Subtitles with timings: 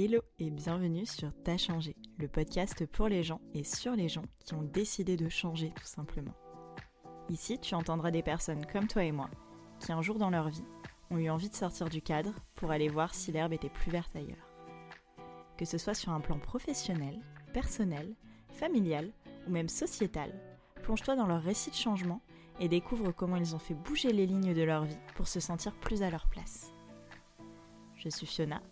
[0.00, 4.22] Hello et bienvenue sur T'as changé, le podcast pour les gens et sur les gens
[4.44, 6.36] qui ont décidé de changer tout simplement.
[7.30, 9.28] Ici, tu entendras des personnes comme toi et moi
[9.80, 10.62] qui un jour dans leur vie
[11.10, 14.14] ont eu envie de sortir du cadre pour aller voir si l'herbe était plus verte
[14.14, 14.48] ailleurs.
[15.56, 17.18] Que ce soit sur un plan professionnel,
[17.52, 18.14] personnel,
[18.52, 19.10] familial
[19.48, 20.32] ou même sociétal,
[20.84, 22.22] plonge-toi dans leur récit de changement
[22.60, 25.74] et découvre comment ils ont fait bouger les lignes de leur vie pour se sentir
[25.74, 26.72] plus à leur place.
[27.96, 28.62] Je suis Fiona.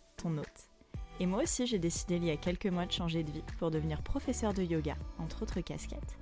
[1.18, 3.70] Et moi aussi, j'ai décidé il y a quelques mois de changer de vie pour
[3.70, 6.18] devenir professeur de yoga, entre autres casquettes,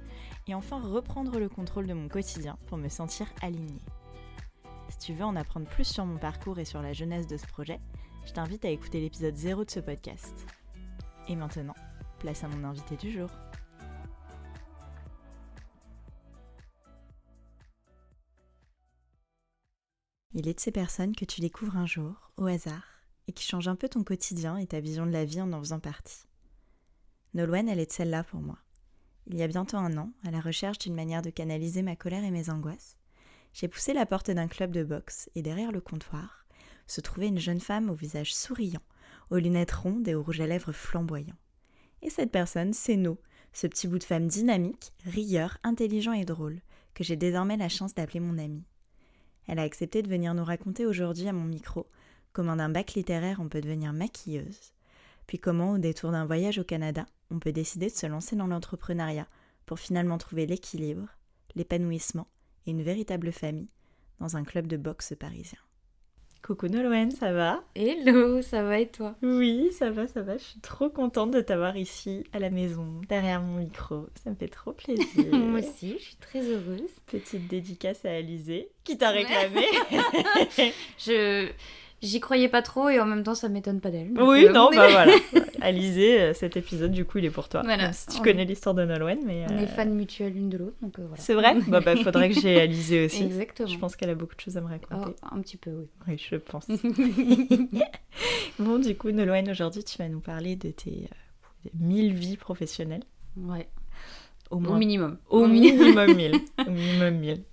[0.46, 3.82] et enfin reprendre le contrôle de mon quotidien pour me sentir alignée.
[4.88, 7.46] Si tu veux en apprendre plus sur mon parcours et sur la jeunesse de ce
[7.46, 7.80] projet,
[8.24, 10.46] je t'invite à écouter l'épisode 0 de ce podcast.
[11.28, 11.74] Et maintenant,
[12.20, 13.30] place à mon invité du jour.
[20.32, 22.93] Il est de ces personnes que tu découvres un jour, au hasard,
[23.28, 25.60] et qui changent un peu ton quotidien et ta vision de la vie en en
[25.60, 26.24] faisant partie.
[27.35, 28.59] Nolwenn, elle est de celle-là pour moi.
[29.26, 32.24] Il y a bientôt un an, à la recherche d'une manière de canaliser ma colère
[32.24, 32.98] et mes angoisses,
[33.54, 36.45] j'ai poussé la porte d'un club de boxe et derrière le comptoir
[36.87, 38.82] se trouvait une jeune femme au visage souriant,
[39.30, 41.37] aux lunettes rondes et au rouge à lèvres flamboyant.
[42.02, 43.18] Et cette personne, c'est No,
[43.52, 46.60] ce petit bout de femme dynamique, rieur, intelligent et drôle,
[46.93, 48.66] que j'ai désormais la chance d'appeler mon amie.
[49.46, 51.87] Elle a accepté de venir nous raconter aujourd'hui à mon micro
[52.35, 54.74] comment d'un bac littéraire on peut devenir maquilleuse,
[55.27, 58.46] puis comment au détour d'un voyage au Canada, on peut décider de se lancer dans
[58.46, 59.26] l'entrepreneuriat
[59.65, 61.09] pour finalement trouver l'équilibre,
[61.54, 62.26] l'épanouissement
[62.66, 63.71] et une véritable famille
[64.21, 65.59] dans un club de boxe parisien.
[66.43, 67.65] Coucou Nolwenn, ça va?
[67.75, 69.16] Hello, ça va et toi?
[69.22, 70.37] Oui, ça va, ça va.
[70.37, 74.09] Je suis trop contente de t'avoir ici à la maison, derrière mon micro.
[74.22, 75.25] Ça me fait trop plaisir.
[75.32, 76.91] Moi aussi, je suis très heureuse.
[77.06, 79.65] Petite dédicace à Alizé qui t'a réclamé.
[80.98, 81.48] je
[82.05, 84.10] J'y croyais pas trop et en même temps ça m'étonne pas d'elle.
[84.21, 85.15] Oui, euh, non, bah voilà.
[85.62, 87.62] Alizé, euh, cet épisode du coup il est pour toi.
[87.65, 87.94] Voilà.
[87.94, 89.47] si tu connais l'histoire de Nolwenn, mais.
[89.49, 91.16] On est euh, fans mutuels l'une de l'autre, donc voilà.
[91.16, 91.56] C'est vrai?
[91.66, 93.25] Bah, bah faudrait que j'ai Alizé aussi.
[93.25, 93.69] Exactement.
[93.69, 95.16] Je pense qu'elle a beaucoup de choses à me raconter.
[95.22, 95.87] Oh, un petit peu, oui.
[96.06, 96.66] Oui, je pense.
[98.59, 101.09] bon, du coup, Nolwenn, aujourd'hui tu vas nous parler de tes
[101.72, 103.04] mille vies professionnelles.
[103.38, 103.66] Ouais.
[104.50, 105.16] Au, Au minimum.
[105.31, 106.34] Au, minimum 1000.
[106.66, 107.44] Au minimum 1000.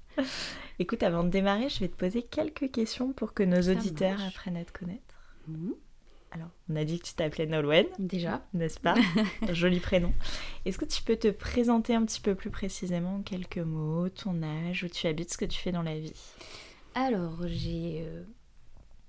[0.79, 4.57] Écoute, avant de démarrer, je vais te poser quelques questions pour que nos auditeurs apprennent
[4.57, 5.15] à te connaître.
[5.47, 5.73] Mhm.
[6.31, 7.87] Alors, on a dit que tu t'appelais Nolwenn.
[7.99, 8.41] Déjà.
[8.53, 8.95] N'est-ce pas
[9.51, 10.13] Joli prénom.
[10.65, 14.41] Est-ce que tu peux te présenter un petit peu plus précisément en quelques mots, ton
[14.41, 16.13] âge, où tu habites, ce que tu fais dans la vie?
[16.95, 18.05] Alors, j'ai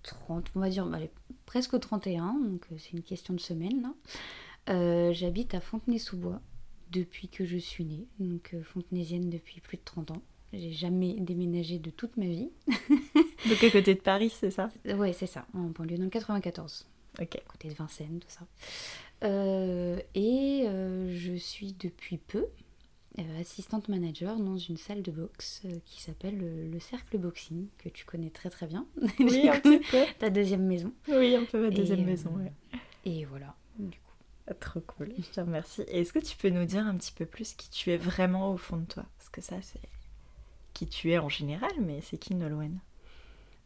[0.02, 1.10] 30, euh, on va dire, allez,
[1.46, 3.94] presque 31, donc euh, c'est une question de semaine là.
[4.70, 6.40] Euh, j'habite à Fontenay-sous-Bois
[6.90, 10.22] depuis que je suis née, donc fontenaisienne depuis plus de 30 ans.
[10.52, 12.50] J'ai jamais déménagé de toute ma vie.
[12.68, 14.68] Donc à côté de Paris, c'est ça?
[14.84, 16.86] Ouais, c'est ça, en banlieue dans le 94.
[17.20, 17.36] Ok.
[17.36, 18.46] À côté de Vincennes, tout ça.
[19.24, 22.46] Euh, et euh, je suis depuis peu
[23.18, 26.38] euh, assistante manager dans une salle de boxe qui s'appelle
[26.70, 28.86] le, Cercle Boxing, que tu connais très très bien.
[29.20, 29.80] Oui, un peu.
[30.18, 30.92] Ta deuxième maison.
[31.08, 32.52] Oui, un peu ma deuxième maison, ouais.
[33.04, 34.12] Et voilà, du coup.
[34.48, 35.82] Ah, trop cool, je te remercie.
[35.82, 38.56] Est-ce que tu peux nous dire un petit peu plus qui tu es vraiment au
[38.56, 39.04] fond de toi?
[39.18, 39.80] Parce que ça, c'est
[40.72, 42.78] qui tu es en général, mais c'est qui Nolwenn?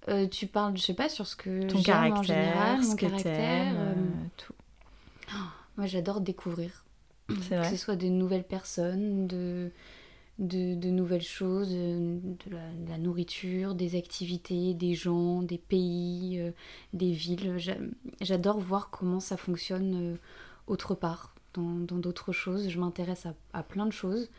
[0.09, 3.01] Euh, Tu parles, je sais pas, sur ce que ton caractère, en général, ce que
[3.01, 4.55] caractère, euh, euh, tout.
[5.33, 6.85] Oh, moi, j'adore découvrir.
[7.29, 7.63] Vrai.
[7.63, 9.73] Que ce soit de nouvelles personnes, de,
[10.39, 12.21] de, nouvelles choses, de,
[12.89, 16.41] la, nourriture, des activités, des gens, des pays,
[16.93, 17.57] des villes.
[18.21, 20.19] J'adore voir comment ça fonctionne
[20.69, 22.69] autre part, dans d'autres choses.
[22.69, 24.31] Je m'intéresse à, à, plein de choses.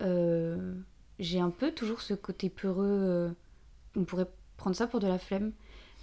[0.00, 0.74] Euh,
[1.18, 2.86] j'ai un peu toujours ce côté peureux.
[2.86, 3.30] Euh,
[3.96, 5.52] on pourrait prendre ça pour de la flemme.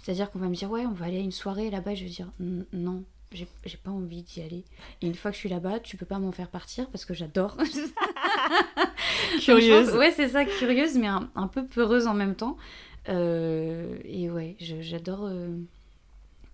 [0.02, 1.94] C'est-à-dire qu'on va me dire, ouais, on va aller à une soirée là-bas.
[1.94, 4.64] je vais dire, non, j'ai pas envie d'y aller.
[5.00, 7.14] Et une fois que je suis là-bas, tu peux pas m'en faire partir parce que
[7.14, 7.56] j'adore.
[9.40, 9.94] curieuse.
[9.94, 12.56] ouais, c'est ça, curieuse, mais un, peu peureuse en même temps.
[13.08, 15.48] Euh, et ouais, j'adore euh,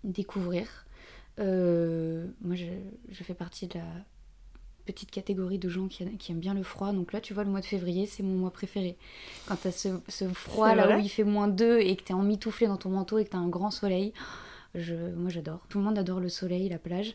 [0.04, 0.86] découvrir.
[1.38, 2.66] moi, je,
[3.10, 3.84] je, fais partie de la
[4.84, 6.92] petite catégorie de gens qui, aiment bien le froid.
[6.92, 8.96] Donc là, tu vois, le mois de février, c'est mon mois préféré.
[9.46, 9.72] Quand tu as
[10.08, 12.90] ce, froid là où il fait moins 2 et que tu es emmitouflé dans ton
[12.90, 14.12] manteau et que tu as un grand soleil,
[14.74, 15.60] je, moi j'adore.
[15.68, 17.14] Tout le monde adore le soleil, la plage.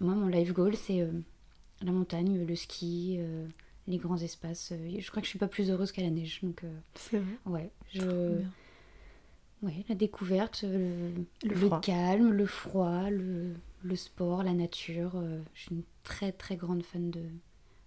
[0.00, 1.10] Moi, mon life goal, c'est euh,
[1.82, 3.46] la montagne, le ski, euh,
[3.86, 4.72] les grands espaces.
[4.72, 6.40] je crois que je suis pas plus heureuse qu'à la neige.
[6.42, 7.36] Donc, euh, c'est vrai.
[7.46, 8.40] Ouais, je.
[9.62, 13.54] Ouais, la découverte, le, le calme, le froid, le,
[13.86, 15.12] le sport, la nature.
[15.16, 17.24] Euh, je suis une très très grande fan de,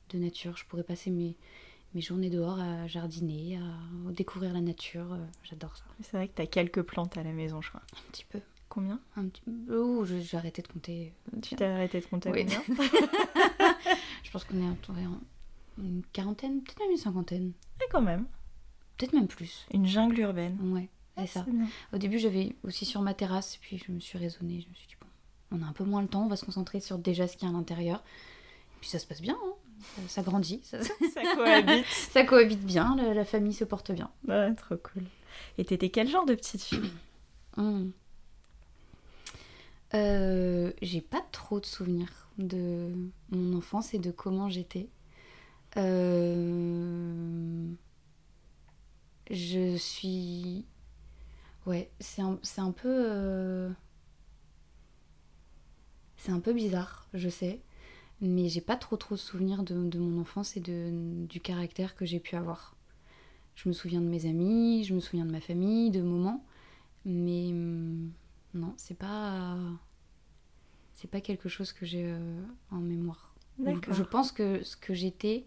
[0.09, 0.57] de nature.
[0.57, 1.37] Je pourrais passer mes,
[1.95, 5.13] mes journées dehors à jardiner, à découvrir la nature.
[5.13, 5.85] Euh, j'adore ça.
[6.01, 7.81] C'est vrai que tu as quelques plantes à la maison, je crois.
[7.93, 8.39] Un petit peu.
[8.67, 8.99] Combien?
[9.15, 9.41] Un petit...
[9.71, 11.13] Oh, j'ai arrêté de compter.
[11.41, 12.45] Tu t'es arrêté de compter Oui.
[12.45, 12.61] combien?
[14.23, 15.19] Je pense qu'on est entouré en
[15.79, 17.53] une quarantaine, peut-être même une cinquantaine.
[17.81, 18.27] Et quand même,
[18.97, 19.65] Peut-être même plus.
[19.73, 20.57] une jungle urbaine.
[20.73, 20.87] Ouais,
[21.17, 21.43] c'est ça.
[21.45, 21.67] C'est bien.
[21.93, 24.61] Au début, j'avais aussi sur ma terrasse, puis je me suis raisonnée.
[24.61, 24.95] Je me suis dit,
[25.51, 27.47] on a un peu moins le temps, on va se concentrer sur déjà ce qu'il
[27.47, 27.99] y a à l'intérieur.
[27.99, 29.53] Et puis ça se passe bien, hein.
[29.95, 30.91] ça, ça grandit, ça, Ça
[31.35, 31.85] cohabite.
[32.11, 34.09] ça cohabite bien, la, la famille se porte bien.
[34.27, 35.03] Ouais, trop cool.
[35.57, 36.91] Et t'étais quel genre de petite fille
[37.57, 37.89] Hmm.
[39.95, 42.91] Euh, J'ai pas trop de souvenirs de
[43.31, 44.87] mon enfance et de comment j'étais.
[45.77, 47.65] Euh,
[49.31, 50.65] Je suis.
[51.65, 52.87] Ouais, c'est un, c'est un peu.
[52.87, 53.69] euh,
[56.19, 57.61] C'est un peu bizarre, je sais.
[58.21, 60.91] Mais j'ai pas trop trop de souvenirs de, de mon enfance et de,
[61.25, 62.75] du caractère que j'ai pu avoir.
[63.55, 66.45] Je me souviens de mes amis, je me souviens de ma famille, de moments.
[67.05, 68.11] Mais hum,
[68.53, 69.57] non, c'est pas.
[70.93, 72.41] C'est pas quelque chose que j'ai euh,
[72.71, 73.33] en mémoire.
[73.57, 73.93] D'accord.
[73.93, 75.45] Je pense que ce que j'étais,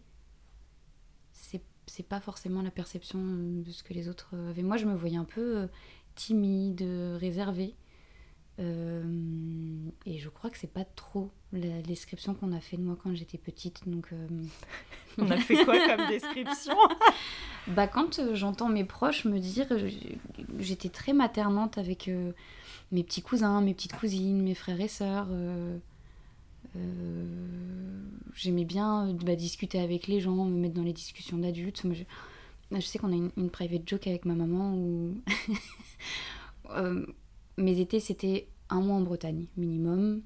[1.33, 4.63] c'est c'est pas forcément la perception de ce que les autres euh, avaient.
[4.63, 5.67] Moi, je me voyais un peu euh,
[6.15, 6.83] timide,
[7.19, 7.75] réservée.
[8.61, 9.03] Euh,
[10.05, 13.15] et je crois que c'est pas trop la description qu'on a fait de moi quand
[13.15, 13.89] j'étais petite.
[13.89, 14.29] Donc, euh,
[15.19, 16.77] On a fait quoi comme description?
[17.69, 19.69] Bah, quand euh, j'entends mes proches me dire,
[20.59, 22.11] j'étais très maternante avec
[22.91, 25.29] mes petits cousins, mes petites cousines, mes frères et sœurs.
[28.35, 31.83] J'aimais bien bah, discuter avec les gens, me mettre dans les discussions d'adultes.
[31.85, 32.03] Je,
[32.73, 35.15] je sais qu'on a une, une private joke avec ma maman où
[37.59, 40.23] mes étés c'était un mois en Bretagne minimum,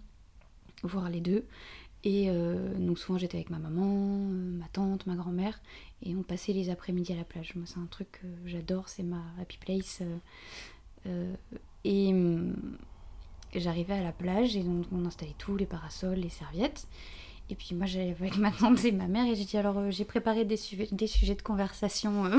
[0.82, 1.44] voire les deux.
[2.04, 3.84] Et euh, donc souvent j'étais avec ma maman,
[4.30, 5.60] euh, ma tante, ma grand-mère,
[6.02, 7.54] et on passait les après-midi à la plage.
[7.56, 10.02] Moi c'est un truc que j'adore, c'est ma happy place.
[11.06, 11.34] euh,
[11.84, 12.54] et hum,
[13.54, 16.86] j'arrivais à la plage et donc on installait tout, les parasols, les serviettes.
[17.48, 20.04] Et puis moi j'allais avec ma tante et ma mère et j'ai dit alors j'ai
[20.04, 22.30] préparé des, sujets- de conversation.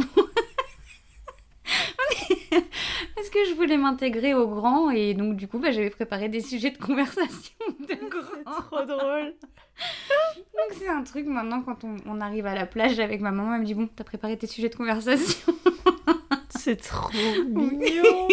[3.17, 6.39] Parce que je voulais m'intégrer au grand et donc du coup bah, j'avais préparé des
[6.41, 8.61] sujets de conversation de C'est grand.
[8.61, 9.33] trop drôle.
[10.53, 13.55] Donc c'est un truc maintenant quand on, on arrive à la plage avec ma maman,
[13.55, 15.53] elle me dit bon t'as préparé tes sujets de conversation?
[16.49, 17.09] C'est trop
[17.47, 18.27] mignon.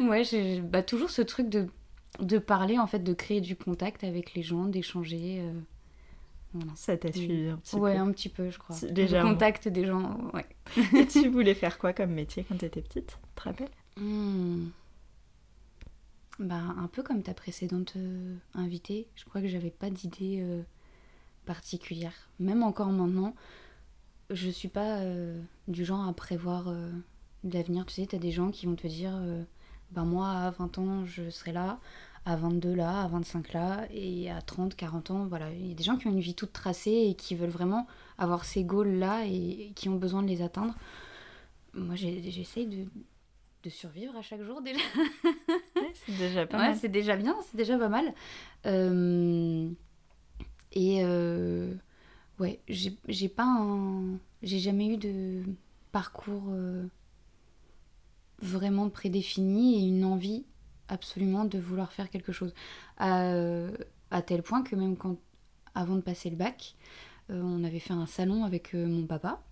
[0.00, 1.66] ouais, j'ai bah, toujours ce truc de,
[2.20, 5.40] de parler en fait, de créer du contact avec les gens, d'échanger.
[5.40, 5.52] euh,
[6.52, 6.72] voilà.
[6.74, 8.00] Ça t'a suivi un petit Ouais, peu.
[8.00, 8.76] un petit peu je crois.
[8.90, 9.32] Légèrement.
[9.32, 10.46] contact des gens, ouais.
[10.96, 13.68] Et tu voulais faire quoi comme métier quand t'étais petite Tu te rappelles?
[13.96, 14.68] Hmm.
[16.38, 20.62] Bah, un peu comme ta précédente euh, invitée, je crois que j'avais pas d'idée euh,
[21.44, 22.14] particulière.
[22.38, 23.34] Même encore maintenant,
[24.30, 25.38] je suis pas euh,
[25.68, 27.84] du genre à prévoir de l'avenir.
[27.84, 29.20] Tu sais, t'as des gens qui vont te dire
[29.90, 31.78] bah, moi à 20 ans je serai là,
[32.30, 35.50] à 22 là, à 25 là, et à 30, 40 ans, voilà.
[35.52, 37.86] Il y a des gens qui ont une vie toute tracée et qui veulent vraiment
[38.18, 40.74] avoir ces goals là et qui ont besoin de les atteindre.
[41.74, 42.84] Moi, j'essaye de,
[43.64, 44.80] de survivre à chaque jour déjà.
[45.94, 46.76] C'est déjà pas Ouais, mal.
[46.76, 48.12] c'est déjà bien, c'est déjà pas mal.
[48.66, 49.68] Euh,
[50.72, 51.74] et euh,
[52.38, 54.18] ouais, j'ai j'ai pas un.
[54.42, 55.42] J'ai jamais eu de
[55.92, 56.86] parcours euh,
[58.40, 60.44] vraiment prédéfini et une envie
[60.90, 62.54] absolument de vouloir faire quelque chose.
[62.98, 63.32] À,
[64.10, 65.16] à tel point que même quand,
[65.74, 66.74] avant de passer le bac,
[67.30, 69.42] euh, on avait fait un salon avec euh, mon papa,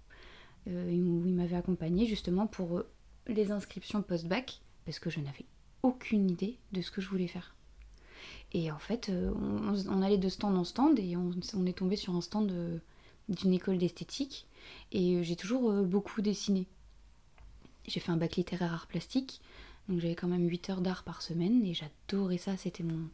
[0.69, 2.91] euh, où il m'avait accompagné justement pour euh,
[3.27, 5.47] les inscriptions post-bac, parce que je n'avais
[5.83, 7.55] aucune idée de ce que je voulais faire.
[8.53, 9.33] Et en fait, euh,
[9.89, 12.79] on, allait de stand en stand et on, est tombé sur un stand euh,
[13.29, 14.47] d'une école d'esthétique.
[14.93, 16.67] Et euh, j'ai toujours euh, beaucoup dessiné.
[17.87, 19.41] J'ai fait un bac littéraire art plastique,
[19.89, 22.57] donc j'avais quand même 8 heures d'art par semaine et j'adorais ça.
[22.57, 23.09] C'était mon,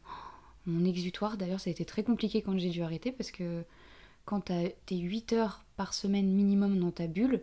[0.67, 1.37] mon exutoire.
[1.37, 3.65] D'ailleurs, ça a été très compliqué quand j'ai dû arrêter parce que
[4.25, 4.51] quand
[4.87, 7.43] tes 8 heures par semaine minimum dans ta bulle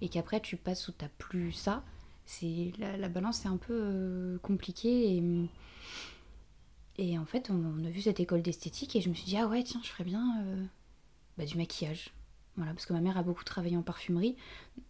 [0.00, 1.84] et qu'après tu passes où t'as plus ça,
[2.24, 5.22] c'est la, la balance est un peu euh, compliquée
[6.98, 9.36] et, en fait on, on a vu cette école d'esthétique et je me suis dit
[9.36, 10.64] ah ouais tiens je ferais bien euh,
[11.38, 12.10] bah, du maquillage
[12.56, 14.36] voilà parce que ma mère a beaucoup travaillé en parfumerie.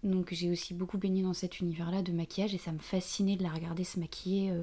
[0.02, 3.36] Donc j'ai aussi beaucoup baigné dans cet univers là de maquillage et ça me fascinait
[3.36, 4.62] de la regarder se maquiller euh,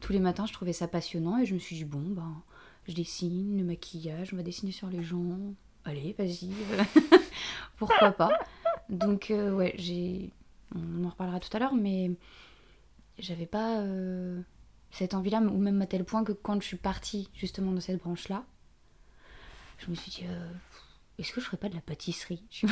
[0.00, 0.46] tous les matins.
[0.46, 2.42] Je trouvais ça passionnant et je me suis dit bon ben
[2.86, 5.38] je dessine le maquillage on va dessiner sur les gens.
[5.84, 6.50] Allez vas-y.
[7.76, 8.38] Pourquoi pas?
[8.90, 10.30] Donc euh, ouais j'ai
[10.74, 12.12] on en reparlera tout à l'heure, mais
[13.18, 14.40] j'avais pas euh,
[14.90, 18.00] cette envie-là, ou même à tel point que quand je suis partie justement dans cette
[18.00, 18.44] branche-là,
[19.78, 20.24] je me suis dit,
[21.22, 22.42] est-ce que je ferais pas de la pâtisserie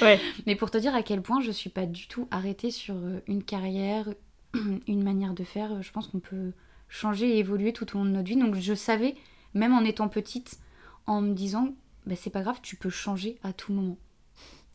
[0.00, 0.20] Ouais.
[0.46, 3.20] Mais pour te dire à quel point je suis pas du tout arrêtée sur euh,
[3.26, 4.06] une carrière,
[4.86, 5.82] une manière de faire.
[5.82, 6.52] Je pense qu'on peut
[6.88, 8.36] changer et évoluer tout au long de notre vie.
[8.36, 9.16] Donc je savais,
[9.54, 10.58] même en étant petite,
[11.06, 11.74] en me disant,
[12.06, 13.98] bah, c'est pas grave, tu peux changer à tout moment.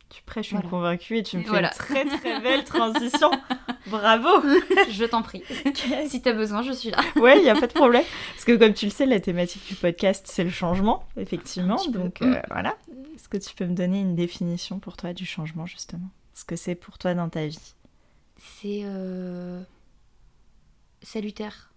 [0.09, 3.31] Tu prêches une convaincue et tu me fais une très très belle transition.
[3.89, 4.27] Bravo
[4.91, 5.43] Je t'en prie.
[6.07, 6.97] si t'as besoin, je suis là.
[7.17, 8.03] ouais, il n'y a pas de problème.
[8.33, 11.77] Parce que comme tu le sais, la thématique du podcast, c'est le changement, effectivement.
[11.89, 12.75] Donc euh, voilà.
[13.15, 16.09] Est-ce que tu peux me donner une définition pour toi du changement, justement?
[16.33, 17.73] Ce que c'est pour toi dans ta vie?
[18.37, 19.61] C'est euh,
[21.01, 21.73] salutaire.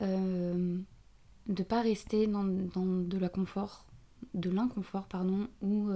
[0.00, 0.78] Euh,
[1.48, 3.84] de pas rester dans, dans de la confort,
[4.34, 5.90] de l'inconfort, pardon, ou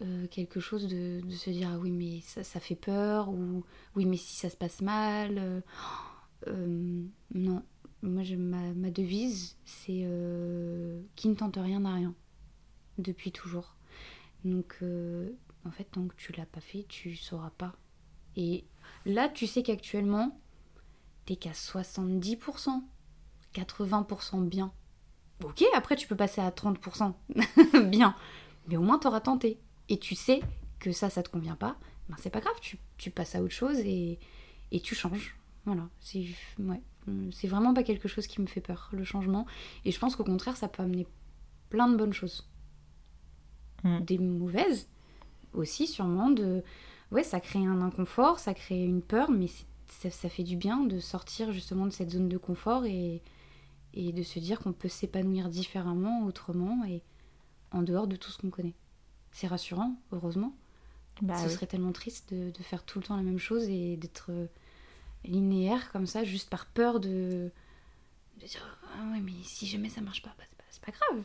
[0.00, 3.64] euh, quelque chose de, se dire ah oui mais ça, ça, fait peur ou
[3.96, 5.60] oui mais si ça se passe mal euh,
[6.46, 7.02] euh,
[7.34, 7.64] non.
[8.02, 10.06] Moi je, ma, devise c'est
[11.16, 12.14] qui ne tente rien n'a rien
[12.98, 13.74] depuis toujours.
[14.44, 14.76] Donc
[15.64, 17.74] en fait tant que tu l'as pas fait tu sauras pas.
[18.36, 18.64] Et
[19.04, 20.40] là tu sais qu'actuellement
[21.24, 22.84] t'es qu'à 70%
[23.52, 24.72] 80% bien.
[25.42, 27.14] Ok après tu peux passer à 30%
[27.90, 28.14] bien
[28.68, 30.40] mais au moins t'auras tenté et tu sais
[30.78, 31.76] que ça, ça te convient pas,
[32.08, 34.18] ben c'est pas grave, tu, tu, passes à autre chose et,
[34.70, 35.36] et tu changes.
[35.64, 36.24] Voilà, c'est
[36.58, 36.80] ouais,
[37.32, 39.46] c'est vraiment pas quelque chose qui me fait peur, le changement.
[39.84, 41.06] Et je pense qu'au contraire, ça peut amener
[41.70, 42.48] plein de bonnes choses.
[43.84, 44.00] Mm.
[44.00, 44.88] Des mauvaises
[45.52, 46.30] aussi, sûrement.
[46.30, 46.62] De...
[47.10, 49.46] Ouais, ça crée un inconfort, ça crée une peur, mais
[49.88, 53.22] ça, ça, fait du bien de sortir justement de cette zone de confort et,
[53.94, 57.02] et de se dire qu'on peut s'épanouir différemment, autrement et
[57.70, 58.74] en dehors de tout ce qu'on connaît
[59.32, 60.54] c'est rassurant, heureusement.
[61.22, 64.30] Bah Ce serait tellement triste de, faire tout le temps la même chose et d'être
[64.30, 64.46] euh,
[65.24, 67.50] linéaire comme ça, juste par peur de,
[68.38, 71.24] dire ah ouais, mais si jamais ça marche pas, bah, c'est pas, grave.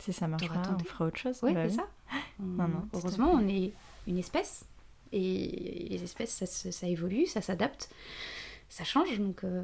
[0.00, 1.38] Si ça marche pas, on fera autre chose.
[1.42, 1.88] Oui, bah c'est ça.
[2.92, 3.72] heureusement, on est
[4.06, 4.66] une espèce
[5.12, 7.90] et les espèces, ça, ça évolue, ça s'adapte,
[8.68, 9.44] ça change, donc.
[9.44, 9.62] Euh,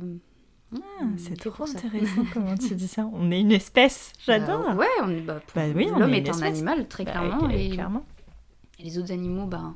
[0.73, 3.09] ah, hmm, c'est trop intéressant comment tu dis ça.
[3.13, 4.63] On est une espèce, j'adore.
[4.63, 7.71] Bah, ouais, on est, bah, bah oui, l'homme est, un animal très bah, clairement, et,
[7.71, 8.05] clairement.
[8.79, 9.75] Et les autres animaux, bah,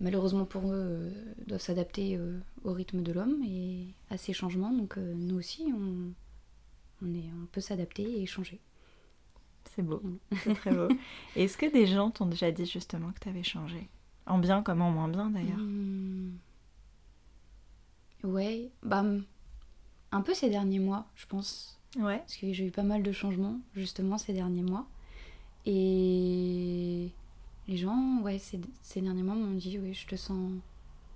[0.00, 1.10] malheureusement pour eux, euh,
[1.46, 4.72] doivent s'adapter euh, au rythme de l'homme et à ces changements.
[4.72, 6.12] Donc euh, nous aussi, on,
[7.04, 8.60] on, est, on peut s'adapter et changer.
[9.74, 10.02] C'est beau,
[10.44, 10.88] c'est très beau.
[11.36, 13.88] Est-ce que des gens t'ont déjà dit justement que tu avais changé?
[14.26, 16.32] En bien comme en moins bien d'ailleurs hmm.
[18.22, 19.04] Ouais, bah
[20.12, 21.78] un peu ces derniers mois, je pense.
[21.98, 22.18] Ouais.
[22.18, 24.86] Parce que j'ai eu pas mal de changements, justement, ces derniers mois.
[25.66, 27.10] Et
[27.68, 30.52] les gens, ouais, ces, ces derniers mois m'ont dit, oui, je te sens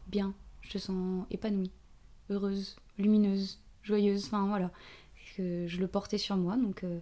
[0.09, 1.71] bien, je te sens épanouie,
[2.31, 4.71] heureuse, lumineuse, joyeuse, enfin voilà.
[5.37, 6.99] Que je le portais sur moi, donc euh,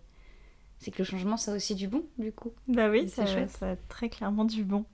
[0.80, 2.50] c'est que le changement, ça a aussi du bon, du coup.
[2.66, 4.84] Bah oui, ça, ça a très clairement du bon.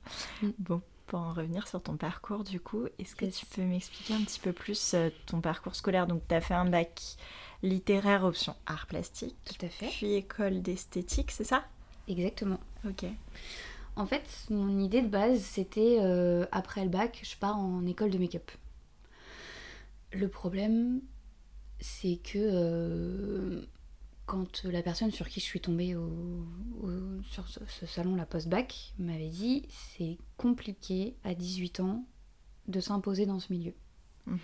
[0.42, 0.48] Mm.
[0.58, 4.22] Bon, pour en revenir sur ton parcours, du coup, est-ce que tu peux m'expliquer un
[4.22, 6.06] petit peu plus euh, ton parcours scolaire?
[6.06, 7.16] Donc, tu as fait un bac
[7.64, 9.34] littéraire option art plastique.
[9.44, 9.88] Tout à fait.
[9.88, 11.64] Puis école d'esthétique, c'est ça?
[12.06, 12.60] Exactement.
[12.88, 13.06] Ok.
[13.96, 18.10] En fait, mon idée de base, c'était euh, après le bac, je pars en école
[18.10, 18.48] de make-up.
[20.12, 21.00] Le problème,
[21.80, 23.62] c'est que euh,
[24.30, 26.46] quand la personne sur qui je suis tombée au,
[27.32, 32.06] sur ce, salon, la post-bac, m'avait dit c'est compliqué à 18 ans
[32.68, 33.74] de s'imposer dans ce milieu.
[34.26, 34.38] Mhm.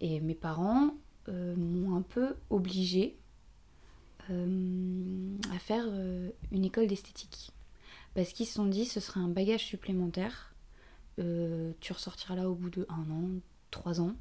[0.00, 0.94] Et mes parents
[1.28, 3.18] euh, m'ont un peu obligée
[4.30, 7.50] euh, à faire euh, une école d'esthétique.
[8.14, 10.54] Parce qu'ils se sont dit ce serait un bagage supplémentaire.
[11.16, 13.30] tu ressortiras là au bout de un an,
[13.72, 14.14] trois ans,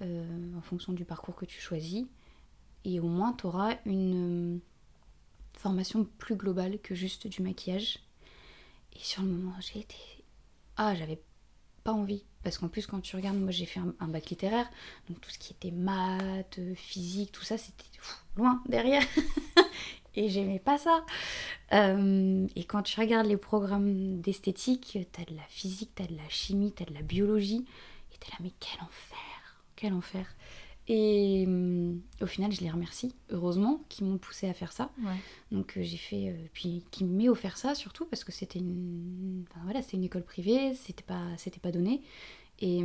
[0.00, 2.06] en fonction du parcours que tu choisis
[2.84, 4.58] et au moins tu auras une euh,
[5.58, 7.98] formation plus globale que juste du maquillage.
[8.94, 9.96] Et sur le moment, j'ai été.
[10.76, 11.20] Ah, j'avais
[11.84, 12.24] pas envie.
[12.42, 14.68] Parce qu'en plus, quand tu regardes, moi j'ai fait un, bac littéraire,
[15.08, 17.84] donc tout ce qui était maths, physique, tout ça, c'était
[18.36, 19.02] loin derrière.
[20.14, 21.04] et j'aimais pas ça.
[21.72, 26.28] Euh, et quand tu regardes les programmes d'esthétique, t'as de la physique, t'as de la
[26.30, 27.66] chimie, t'as de la biologie,
[28.14, 30.26] et t'es là, mais quel enfer Quel enfer
[30.92, 34.90] et hum, au final, je les remercie, heureusement, qui m'ont poussé à faire ça.
[35.52, 39.44] Donc euh, j'ai fait, euh, puis qui m'ait offert ça surtout parce que c'était une,
[39.48, 42.02] enfin, voilà, c'était une école privée, c'était pas, c'était pas donné.
[42.58, 42.82] Et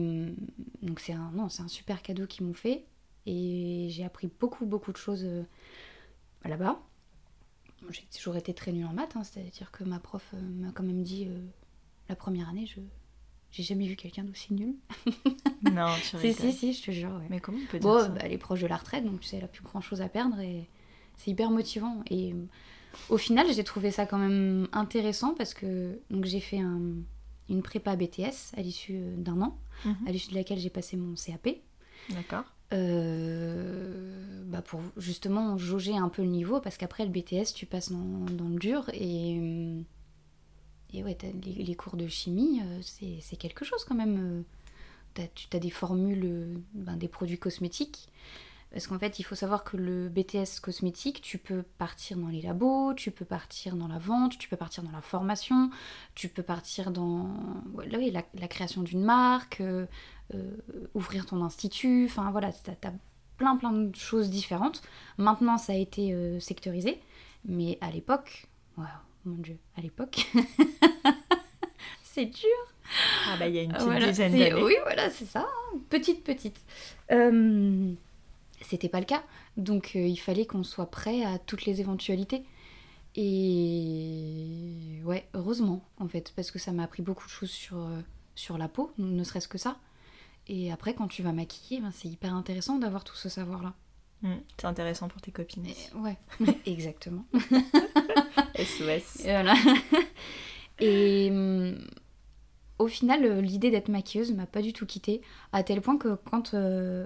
[0.84, 2.86] donc c'est un, non, c'est un super cadeau qu'ils m'ont fait.
[3.26, 5.42] Et j'ai appris beaucoup, beaucoup de choses euh,
[6.44, 6.80] là-bas.
[7.90, 11.02] J'ai toujours été très nulle en maths, hein, c'est-à-dire que ma prof m'a quand même
[11.02, 11.28] dit
[12.08, 12.82] la première année, je
[13.56, 14.76] j'ai jamais vu quelqu'un d'aussi nul.
[15.72, 17.22] non, tu Si, si, si, je te jure.
[17.30, 19.28] Mais comment on peut dire ça bah, Elle est proche de la retraite, donc tu
[19.28, 20.68] sais, elle a plus grand chose à perdre et
[21.18, 22.04] c'est hyper motivant.
[22.12, 22.36] Et
[23.10, 26.82] au final, j'ai trouvé ça quand même intéressant parce que donc j'ai fait un,
[27.50, 29.96] une prépa BTS à l'issue d'un an, Mhm.
[30.08, 31.50] à l'issue de laquelle j'ai passé mon CAP.
[32.10, 32.44] D'accord.
[32.74, 37.92] Euh, bah pour justement jauger un peu le niveau parce qu'après le BTS tu passes
[37.92, 39.82] dans, dans le dur et euh,
[40.94, 42.80] et ouais les, cours de chimie euh,
[43.22, 44.46] c'est quelque chose quand même
[45.20, 45.28] euh.
[45.34, 48.10] Tu as des formules euh, ben, des produits cosmétiques
[48.72, 52.42] parce qu'en fait il faut savoir que le BTS cosmétique tu peux partir dans les
[52.42, 55.70] labos tu peux partir dans la vente tu peux partir dans la formation
[56.16, 57.30] tu peux partir dans
[57.74, 59.62] oui, la, création d'une marque
[60.94, 62.94] ouvrir ton institut, enfin voilà, t'as as
[63.38, 64.82] plein plein de choses différentes.
[65.18, 67.00] Maintenant, ça a été sectorisé,
[67.46, 68.48] mais à l'époque,
[69.26, 70.28] mon dieu, à l'époque,
[72.04, 72.50] c'est dur.
[73.28, 74.54] Ah bah il y a une petite Voilà, dizaine d'années.
[74.54, 76.60] Oui, voilà, c'est ça, hein, petite petite.
[77.12, 77.92] Euh,
[78.62, 79.24] C'était pas le cas,
[79.58, 82.44] donc euh, il fallait qu'on soit prêt à toutes les éventualités.
[83.18, 88.02] Et ouais, heureusement en fait, parce que ça m'a appris beaucoup de choses sur, euh,
[88.36, 89.78] sur la peau, ne serait-ce que ça.
[90.48, 93.74] Et après, quand tu vas maquiller, ben, c'est hyper intéressant d'avoir tout ce savoir-là.
[94.26, 95.66] Mm, C'est intéressant pour tes copines.
[95.68, 96.18] Et- Ouais,
[96.66, 97.26] exactement.
[98.58, 99.22] SOS.
[99.26, 99.54] Et voilà.
[100.80, 101.78] Et hum,
[102.80, 105.22] au final, euh, l'idée d'être maquilleuse m'a pas du tout quittée,
[105.54, 107.06] à tel point que quand euh,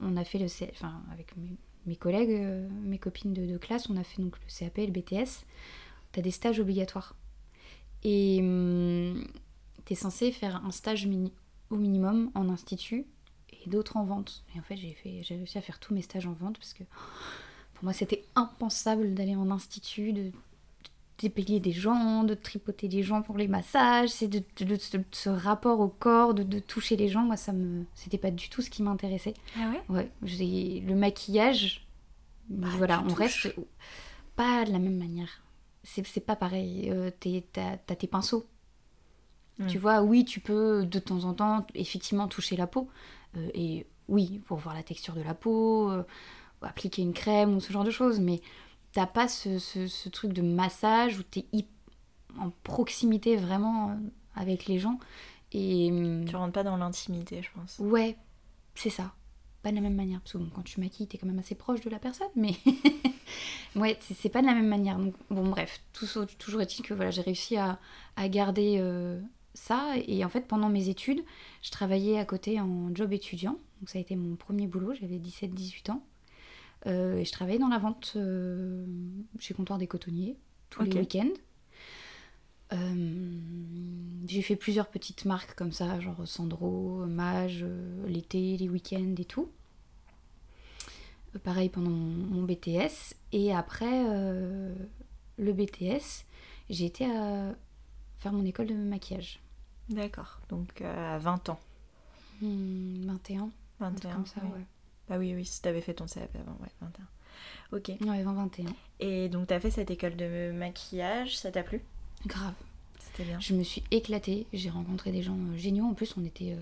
[0.00, 0.68] on a fait le C...
[0.72, 1.56] enfin avec mes,
[1.86, 4.86] mes collègues, euh, mes copines de, de classe, on a fait donc le CAP et
[4.86, 5.44] le BTS,
[6.12, 7.16] t'as des stages obligatoires.
[8.04, 9.24] Et hum,
[9.84, 11.32] t'es censé faire un stage mini-
[11.70, 13.06] au minimum en institut
[13.64, 14.44] et d'autres en vente.
[14.54, 16.72] Et en fait, j'ai fait, j'ai réussi à faire tous mes stages en vente parce
[16.74, 16.84] que
[17.74, 20.32] pour moi, c'était impensable d'aller en institut, de
[21.18, 24.78] dépayer des gens, de tripoter des gens pour les massages, c'est de, de-
[25.10, 28.48] ce rapport au corps, de, de toucher les gens, moi ça me c'était pas du
[28.48, 29.34] tout ce qui m'intéressait.
[29.56, 29.82] Ah ouais?
[29.88, 31.86] Ouais, j'ai- le maquillage,
[32.48, 33.18] Bah, voilà, on touches.
[33.46, 33.54] reste
[34.36, 35.42] pas de la même manière.
[35.82, 36.88] C'est c'est pas pareil.
[36.90, 37.10] Euh,
[37.52, 38.46] T'as t'as tes pinceaux.
[39.58, 39.66] Mm.
[39.66, 42.88] Tu vois, oui, tu peux de temps en temps effectivement toucher la peau.
[43.36, 46.02] Euh, et oui, pour voir la texture de la peau, euh,
[46.62, 48.20] appliquer une crème ou ce genre de choses.
[48.20, 48.40] Mais
[48.92, 51.46] t'as pas ce, ce- ce truc de massage où t'es
[52.38, 53.94] en proximité vraiment euh,
[54.36, 54.98] avec les gens.
[55.52, 57.78] Et hum, Tu rentres pas dans l'intimité, je pense.
[57.78, 58.16] Ouais,
[58.74, 59.12] c'est ça.
[59.62, 60.20] Pas de la même manière.
[60.20, 62.54] Parce que bon, quand tu maquilles, t'es quand même assez proche de la personne, mais.
[63.76, 64.98] ouais, c'est pas de la même manière.
[64.98, 66.06] Donc, bon, bref, tout,
[66.38, 67.78] toujours est-il que voilà, j'ai réussi à,
[68.16, 69.20] à garder euh,
[69.58, 69.94] ça.
[70.06, 71.22] Et en fait, pendant mes études,
[71.62, 73.58] je travaillais à côté en job étudiant.
[73.80, 74.94] Donc, ça a été mon premier boulot.
[74.94, 76.02] J'avais 17-18 ans.
[76.86, 78.86] Euh, et je travaillais dans la vente euh,
[79.38, 80.36] chez Comptoir des Cotonniers
[80.70, 81.32] tous les week-ends.
[82.72, 83.38] Euh,
[84.26, 87.64] j'ai fait plusieurs petites marques comme ça, genre Sandro, Mage,
[88.06, 89.48] l'été, les week-ends et tout.
[91.42, 93.14] Pareil pendant mon, mon BTS.
[93.32, 94.04] Et après
[95.38, 96.24] le BTS,
[96.68, 97.54] j'ai été à
[98.18, 99.40] faire mon école de maquillage.
[99.88, 100.40] D'accord.
[100.48, 101.60] Donc euh, à 20 ans.
[102.40, 104.12] Hmm, 21, un truc 21.
[104.14, 104.50] comme ça, oui.
[104.50, 104.64] ouais.
[105.08, 107.04] Bah oui, oui, si t'avais fait ton CAP avant, ouais, 21.
[107.72, 107.88] Ok.
[108.08, 108.66] Ouais, 20-21.
[109.00, 111.82] Et donc t'as fait cette école de maquillage, ça t'a plu?
[112.26, 112.54] Grave.
[112.98, 113.40] C'était bien.
[113.40, 115.84] Je me suis éclatée, j'ai rencontré des gens euh, géniaux.
[115.84, 116.60] En plus, on était euh,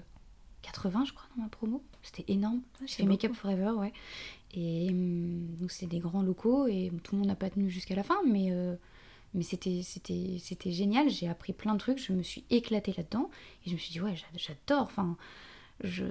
[0.63, 1.83] 80, je crois, dans ma promo.
[2.03, 2.61] C'était énorme.
[2.83, 3.93] J'ai c'est fait Make Up Forever, ouais.
[4.55, 7.95] Et hum, donc, c'était des grands locaux et tout le monde n'a pas tenu jusqu'à
[7.95, 8.77] la fin, mais, euh,
[9.37, 11.09] mais c'était, génial.
[11.11, 13.31] J'ai appris plein de trucs, je me suis éclatée là-dedans
[13.65, 14.85] et je me suis dit, ouais, j'a- j'adore.
[14.85, 15.17] Enfin,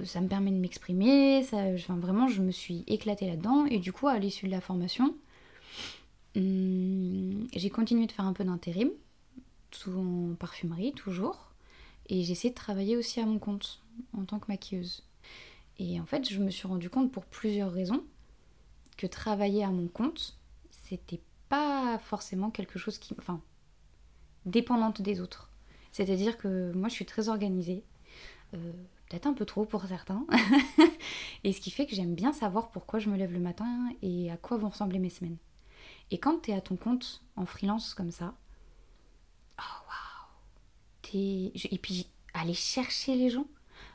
[0.06, 1.40] ça me permet de m'exprimer.
[1.44, 3.66] Enfin, vraiment, je me suis éclatée là-dedans.
[3.66, 5.16] Et du coup, à l'issue de la formation,
[6.36, 8.90] hum, j'ai continué de faire un peu d'intérim
[9.72, 11.52] tout en parfumerie toujours.
[12.10, 13.82] Et j'ai essayé de travailler aussi à mon compte
[14.14, 15.04] en tant que maquilleuse.
[15.80, 18.04] Et en fait, je me suis rendu compte pour plusieurs raisons
[18.98, 20.38] que travailler à mon compte,
[20.72, 23.16] c'était pas forcément quelque chose qui.
[23.20, 23.42] Enfin,
[24.46, 25.50] dépendante des autres.
[25.92, 27.84] C'est-à-dire que moi, je suis très organisée.
[28.54, 28.74] euh,
[29.10, 30.26] Peut-être un peu trop pour certains.
[31.44, 34.32] et ce qui fait que j'aime bien savoir pourquoi je me lève le matin et
[34.32, 35.38] à quoi vont ressembler mes semaines.
[36.12, 38.34] Et quand tu es à ton compte en freelance comme ça,
[39.60, 43.48] oh waouh Et puis aller chercher les gens,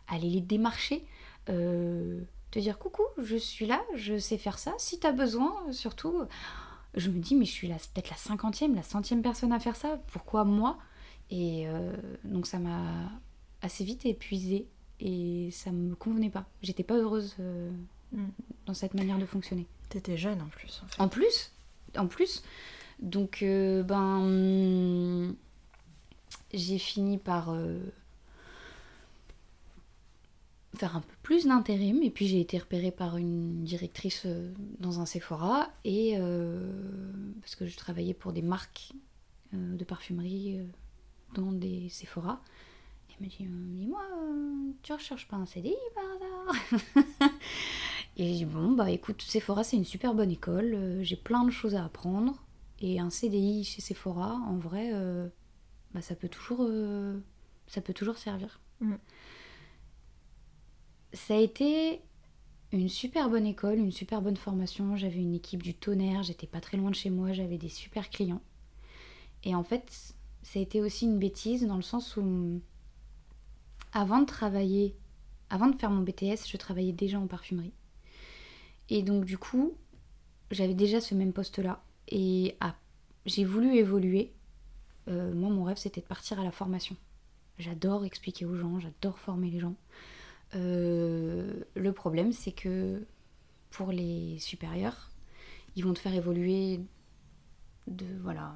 [0.08, 1.04] aller les démarcher,
[1.48, 6.22] euh, te dire coucou, je suis là, je sais faire ça, si t'as besoin, surtout.
[6.94, 9.98] Je me dis, mais je suis peut-être la cinquantième, la centième personne à faire ça,
[10.12, 10.78] pourquoi moi?
[11.30, 11.92] Et euh,
[12.24, 13.10] donc ça m'a
[13.62, 14.66] assez vite épuisée
[14.98, 16.46] et ça me convenait pas.
[16.62, 17.70] J'étais pas heureuse euh,
[18.12, 18.24] Mm.
[18.66, 19.66] dans cette manière de fonctionner.
[19.88, 21.00] T'étais jeune en plus, en fait.
[21.00, 21.52] En plus,
[21.96, 22.42] en plus,
[23.00, 25.34] donc euh, ben
[26.52, 27.54] j'ai fini par
[30.80, 35.00] faire un peu plus d'intérim et puis j'ai été repérée par une directrice euh, dans
[35.00, 36.72] un Sephora et euh,
[37.42, 38.92] parce que je travaillais pour des marques
[39.52, 40.58] euh, de parfumerie
[41.34, 42.40] dans des Sephora.
[43.10, 43.46] Elle me dit
[43.78, 44.02] Dis-moi,
[44.82, 47.30] tu recherches pas un CDI par hasard
[48.16, 51.50] Et j'ai dit Bon, bah écoute, Sephora, c'est une super bonne école, j'ai plein de
[51.50, 52.42] choses à apprendre.
[52.80, 54.92] Et un CDI chez Sephora, en vrai,
[55.92, 56.66] bah, ça, peut toujours,
[57.66, 58.60] ça peut toujours servir.
[58.80, 58.94] Mm.
[61.12, 62.00] Ça a été
[62.72, 64.96] une super bonne école, une super bonne formation.
[64.96, 68.10] J'avais une équipe du tonnerre, j'étais pas très loin de chez moi, j'avais des super
[68.10, 68.42] clients.
[69.44, 72.60] Et en fait, ça a été aussi une bêtise dans le sens où,
[73.92, 74.94] avant de travailler,
[75.48, 77.72] avant de faire mon BTS, je travaillais déjà en parfumerie.
[78.88, 79.74] Et donc, du coup,
[80.50, 81.82] j'avais déjà ce même poste-là.
[82.08, 82.56] Et
[83.26, 84.32] j'ai voulu évoluer.
[85.08, 86.96] Euh, moi, mon rêve, c'était de partir à la formation.
[87.58, 89.74] J'adore expliquer aux gens, j'adore former les gens.
[90.54, 93.06] Euh, le problème, c'est que
[93.70, 95.10] pour les supérieurs,
[95.76, 96.80] ils vont te faire évoluer
[98.22, 98.54] voilà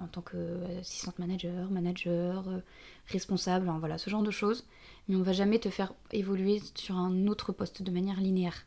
[0.00, 2.60] en, tant qu'assistante manager, manager, euh,
[3.08, 4.66] responsable, hein, voilà ce genre de choses.
[5.08, 8.66] Mais on va jamais te faire évoluer sur un autre poste de manière linéaire.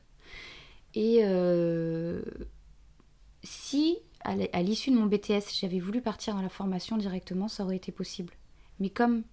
[0.94, 2.22] Et euh,
[3.44, 7.78] si à l'issue de mon BTS j'avais voulu partir dans la formation directement, ça aurait
[7.78, 8.34] été possible.
[8.80, 9.24] Mais comme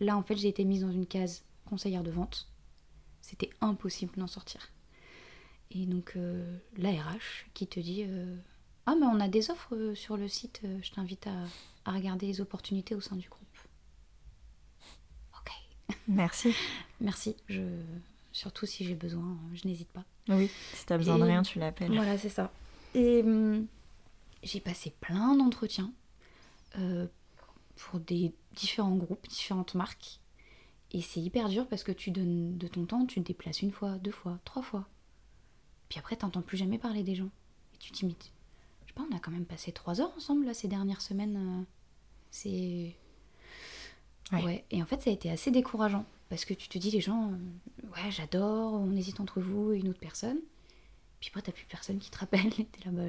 [0.00, 2.48] là en fait j'ai été mise dans une case conseillère de vente,
[3.24, 4.70] c'était impossible d'en sortir.
[5.70, 8.36] Et donc euh, l'ARH qui te dit euh,
[8.84, 12.40] Ah, mais on a des offres euh, sur le site, je t'invite à, regarder les
[12.40, 13.40] opportunités au sein du groupe.
[15.40, 15.52] Ok.
[16.06, 16.54] Merci.
[17.00, 17.34] Merci.
[17.48, 17.62] Je...
[18.32, 20.04] Surtout si j'ai besoin, je n'hésite pas.
[20.28, 21.94] Oui, si tu as besoin de rien, tu l'appelles.
[21.94, 22.52] Voilà, c'est ça.
[22.94, 23.66] Et hum,
[24.42, 25.92] j'ai passé plein d'entretiens
[27.76, 30.20] pour des différents groupes, différentes marques.
[30.94, 33.72] Et c'est hyper dur parce que tu donnes de ton temps, tu te déplaces une
[33.72, 34.88] fois, deux fois, trois fois.
[35.88, 37.30] Puis après, t'entends plus jamais parler des gens.
[37.74, 38.30] Et tu t'imites.
[38.82, 41.36] Je sais pas, on a quand même passé trois heures ensemble là ces dernières semaines.
[41.36, 41.64] Euh,
[42.30, 42.94] c'est.
[44.32, 44.64] Ouais.
[44.70, 46.06] Et en fait, ça a été assez décourageant.
[46.28, 49.80] Parce que tu te dis, les gens, euh, ouais, j'adore, on hésite entre vous et
[49.80, 50.38] une autre personne.
[51.18, 52.50] Puis après, t'as plus personne qui te rappelle.
[52.54, 53.02] T'es là, bas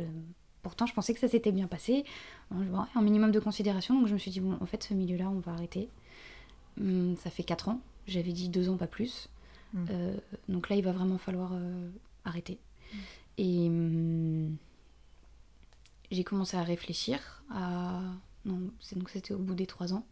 [0.64, 2.04] pourtant, je pensais que ça s'était bien passé.
[2.50, 3.94] Un minimum de considération.
[3.94, 5.92] Donc je me suis dit, bon, en fait, ce milieu-là, on va arrêter.
[6.80, 7.82] Hum, ça fait 4 ans.
[8.08, 9.30] J'avais dit 2 ans, pas plus.
[9.76, 9.88] Hum.
[9.90, 10.18] Euh,
[10.50, 11.90] donc là, il va vraiment falloir euh,
[12.24, 12.60] arrêter.
[12.94, 13.00] Hum.
[13.38, 13.72] Et
[16.12, 18.02] j'ai commencé à réfléchir à.
[18.46, 18.60] Non,
[18.96, 20.06] donc c'était au bout des 3 ans.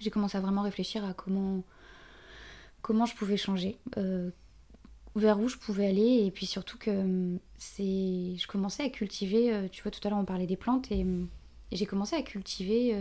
[0.00, 1.62] J'ai commencé à vraiment réfléchir à comment
[2.82, 4.30] comment je pouvais changer, euh,
[5.16, 9.68] vers où je pouvais aller, et puis surtout que c'est, je commençais à cultiver.
[9.72, 12.94] tu vois, tout à l'heure on parlait des plantes et, et j'ai commencé à cultiver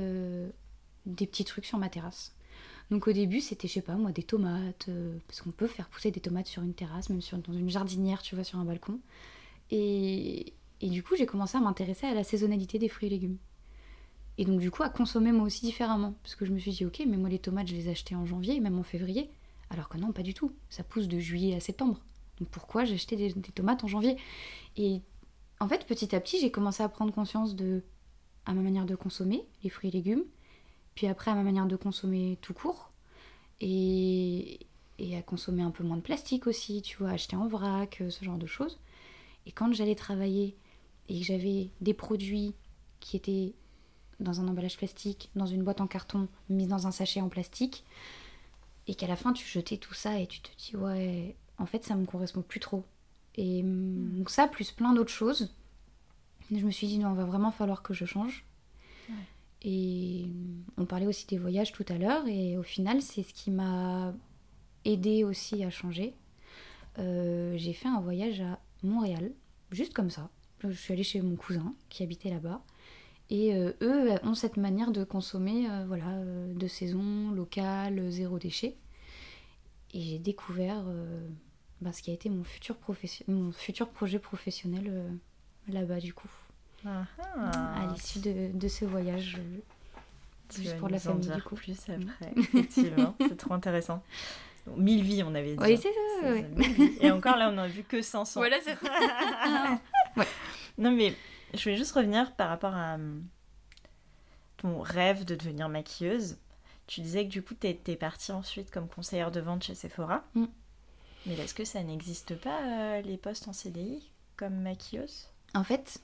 [1.05, 2.35] des petits trucs sur ma terrasse.
[2.91, 5.89] Donc au début, c'était, je sais pas moi, des tomates, euh, parce qu'on peut faire
[5.89, 8.65] pousser des tomates sur une terrasse, même sur, dans une jardinière, tu vois, sur un
[8.65, 8.99] balcon.
[9.71, 13.37] Et, et du coup, j'ai commencé à m'intéresser à la saisonnalité des fruits et légumes.
[14.37, 16.13] Et donc du coup, à consommer moi aussi différemment.
[16.21, 18.25] Parce que je me suis dit, ok, mais moi les tomates, je les achetais en
[18.25, 19.29] janvier, même en février.
[19.69, 20.51] Alors que non, pas du tout.
[20.69, 21.99] Ça pousse de juillet à septembre.
[22.39, 24.17] Donc pourquoi j'ai acheté des, des tomates en janvier?
[24.75, 25.01] Et
[25.59, 27.81] en fait, petit à petit, j'ai commencé à prendre conscience de
[28.45, 30.23] à ma manière de consommer les fruits et légumes,
[30.95, 32.91] puis après à ma manière de consommer tout court,
[33.61, 34.59] et,
[34.99, 38.09] et à consommer un peu moins de plastique aussi, tu vois, acheter en vrac, euh,
[38.09, 38.79] ce genre de choses.
[39.45, 40.55] Et quand j'allais travailler
[41.07, 42.55] et que j'avais des produits
[42.99, 43.53] qui étaient
[44.19, 47.83] dans un emballage plastique, dans une boîte en carton, mis dans un sachet en plastique,
[48.87, 51.83] et qu'à la fin tu jetais tout ça et tu te dis ouais, en fait
[51.83, 52.85] ça me correspond plus trop.
[53.35, 55.53] Et mm, donc ça, plus plein d'autres choses,
[56.51, 58.45] je me suis dit non, il va vraiment falloir que je change.
[59.67, 60.27] Et
[60.77, 64.13] on parlait aussi des voyages tout à l'heure, et au final, c'est ce qui m'a
[64.85, 66.13] aidé aussi à changer.
[66.99, 69.31] Euh, j'ai fait un voyage à Montréal,
[69.71, 70.29] juste comme ça.
[70.59, 72.61] Je suis allée chez mon cousin qui habitait là-bas.
[73.31, 78.77] Et euh, eux ont cette manière de consommer euh, voilà, de saison, local, zéro déchet.
[79.95, 80.85] Et j'ai découvert
[81.81, 82.77] bah, ce qui a été mon futur,
[83.27, 85.09] mon futur projet professionnel
[85.69, 86.29] là-bas du coup.
[86.85, 87.05] Ah.
[87.81, 89.37] à l'issue de, de, ce voyage.
[90.49, 91.55] Tu juste pour la famille, du coup.
[91.55, 93.15] plus après, effectivement.
[93.19, 94.03] c'est trop intéressant.
[94.77, 95.63] mille vies, on avait dit.
[95.63, 97.05] Oui, c'est ça.
[97.05, 98.39] Et encore là, on n'a vu que 500.
[98.39, 99.79] Voilà, c'est ça.
[100.17, 100.27] ouais.
[100.77, 101.15] Non, mais
[101.53, 103.23] je voulais juste revenir par rapport à hum,
[104.57, 106.37] ton rêve de devenir maquilleuse.
[106.87, 110.23] Tu disais que du coup, tu étais partie ensuite comme conseillère de vente chez Sephora.
[110.35, 110.45] Mm.
[111.25, 115.29] Mais est-ce que ça n'existe pas, euh, les postes en CDI, comme maquilleuse?
[115.55, 115.99] En fait,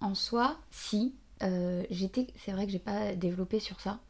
[0.00, 1.14] en soi, si.
[1.42, 4.00] Euh, j'étais, c'est vrai que j'ai pas développé sur ça.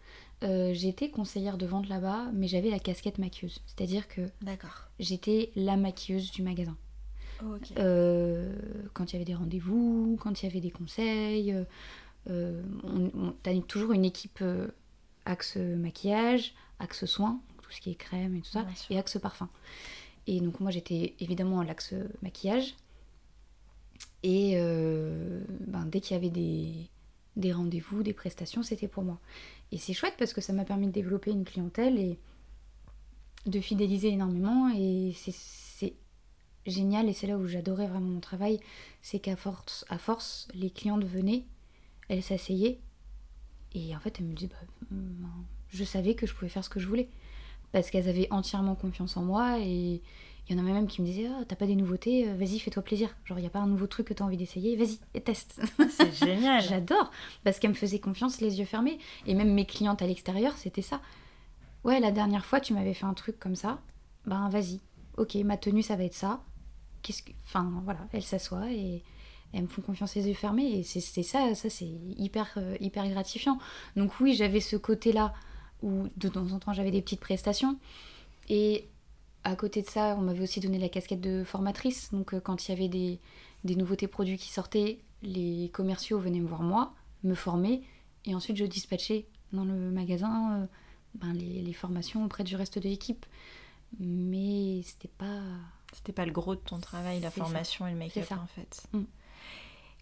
[0.43, 3.61] Euh, j'étais conseillère de vente là-bas, mais j'avais la casquette maquilleuse.
[3.67, 4.23] C'est-à-dire que
[4.99, 6.77] j'étais la maquilleuse du magasin.
[7.43, 8.55] Oh, euh,
[8.93, 11.55] quand il y avait des rendez-vous, quand il y avait des conseils,
[12.29, 14.43] on, on, toujours une équipe
[15.25, 17.41] axe maquillage, axe soins.
[17.63, 19.49] tout ce qui est crème et tout ça, et Axe Parfum.
[20.27, 22.75] Et donc moi j'étais évidemment à l'Axe Maquillage.
[24.23, 26.73] Et euh, ben, dès qu'il y avait des,
[27.37, 29.19] des rendez-vous, des prestations, c'était pour moi.
[29.73, 32.19] Et c'est chouette parce que ça m'a permis de développer une clientèle et
[33.47, 34.69] de fidéliser énormément.
[34.77, 35.95] Et c'est-
[36.67, 38.61] génial et c'est là où j'adorais vraiment mon travail.
[39.01, 41.45] C'est qu'à force, à force, les clientes venaient,
[42.09, 42.79] elles s'asseyaient
[43.75, 45.31] et en fait elles me disaient bah, ben,
[45.71, 47.09] je savais que je pouvais faire ce que je voulais.
[47.73, 50.03] Parce qu'elles avaient entièrement confiance en moi et
[50.51, 52.59] il y en a même qui me disaient ah, t'as pas des nouveautés, euh, vas-y
[52.59, 53.15] fais-toi plaisir.
[53.25, 55.61] Genre il y a pas un nouveau truc que t'as envie d'essayer, vas-y et teste.
[55.91, 56.61] C'est génial.
[56.69, 57.13] J'adore
[57.45, 58.99] parce qu'elle me faisait confiance les yeux fermés.
[59.27, 61.01] Et même mes clientes à l'extérieur, c'était ça.
[61.85, 63.79] Ouais, la dernière fois, tu m'avais fait un truc comme ça.
[64.27, 64.81] Ben, vas-y.
[65.17, 66.43] Ok, ma tenue, ça va être ça.
[67.03, 67.31] Qu'est-ce que...
[67.45, 69.05] Enfin, voilà, elles s'assoient et
[69.53, 70.81] elles me font confiance les yeux fermés.
[70.81, 73.59] Et c'est c'est ça, ça c'est hyper, euh, hyper gratifiant.
[73.95, 75.33] Donc oui, j'avais ce côté-là
[75.83, 77.79] où de temps en temps, j'avais des petites prestations.
[78.49, 78.89] Et
[79.45, 82.13] à côté de ça, on m'avait aussi donné la casquette de formatrice.
[82.13, 83.21] Donc euh, quand il y avait des,
[83.65, 87.83] des nouveautés produits qui sortaient, les commerciaux venaient me voir moi, me former,
[88.27, 90.67] et ensuite je dispatchais dans le magasin euh,
[91.15, 93.27] ben, les, les formations auprès du reste de l'équipe.
[93.99, 95.41] Mais c'était pas.
[95.93, 97.43] C'était pas le gros de ton travail, la ça.
[97.43, 98.87] formation et le make-up en fait.
[98.93, 99.03] Mm.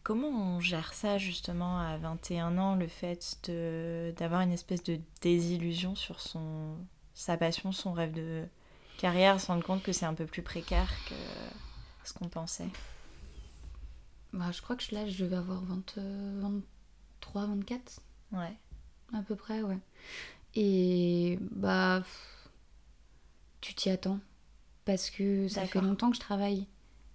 [0.03, 5.01] Comment on gère ça justement à 21 ans, le fait de d'avoir une espèce de
[5.23, 6.77] désillusion sur son
[7.15, 8.45] sa passion, son rêve de
[8.99, 11.15] carrière, se rendre compte que c'est un peu plus précaire que
[12.05, 12.69] ce qu'on pensait.
[14.33, 18.01] Bah, je crois que là, je devais avoir 20, euh, 23, 24
[18.33, 18.55] Ouais.
[19.15, 19.79] à peu près, ouais.
[20.55, 22.03] Et bah,
[23.61, 24.21] tu t'y attends.
[24.85, 26.67] Parce que ça fait longtemps que je travaille.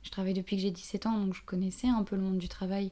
[0.04, 2.50] Je travaille depuis que j'ai 17 ans, donc je connaissais un peu le monde du
[2.50, 2.92] travail.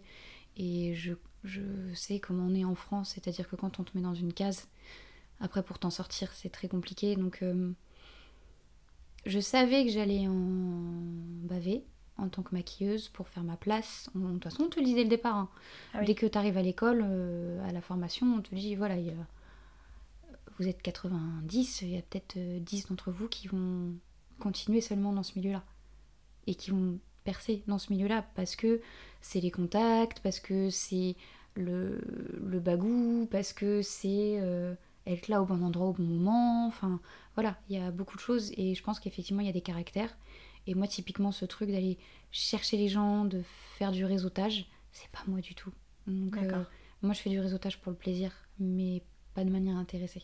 [0.57, 1.61] Et je, je
[1.93, 4.67] sais comment on est en France, c'est-à-dire que quand on te met dans une case,
[5.39, 7.15] après pour t'en sortir, c'est très compliqué.
[7.15, 7.71] Donc euh,
[9.25, 10.33] je savais que j'allais en
[11.47, 11.83] baver
[12.17, 14.09] en tant que maquilleuse pour faire ma place.
[14.15, 15.35] On- De toute façon, on te le dit dès le départ.
[15.35, 15.49] hein.
[15.93, 16.05] Ah oui.
[16.05, 19.07] Dès que tu arrives à l'école, euh, à la formation, on te dit voilà, il
[19.07, 19.27] y a-
[20.59, 23.93] vous êtes 90, il y a peut-être euh, 10 d'entre vous qui vont
[24.39, 25.63] continuer seulement dans ce milieu-là.
[26.47, 28.81] Et qui vont percer dans ce milieu-là parce que
[29.21, 31.15] c'est les contacts, parce que c'est
[31.55, 31.99] le,
[32.45, 34.73] le bagou, parce que c'est euh,
[35.07, 36.67] être là au bon endroit au bon moment.
[36.67, 36.99] Enfin,
[37.35, 39.61] voilà, il y a beaucoup de choses et je pense qu'effectivement, il y a des
[39.61, 40.15] caractères.
[40.67, 41.97] Et moi, typiquement, ce truc d'aller
[42.31, 43.41] chercher les gens, de
[43.77, 45.71] faire du réseautage, c'est pas moi du tout.
[46.07, 46.63] Donc, euh,
[47.01, 49.01] moi, je fais du réseautage pour le plaisir, mais
[49.33, 50.23] pas de manière intéressée.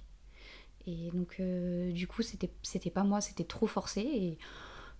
[0.85, 4.01] Et donc, euh, du coup, c'était c'était pas moi, c'était trop forcé.
[4.01, 4.37] Et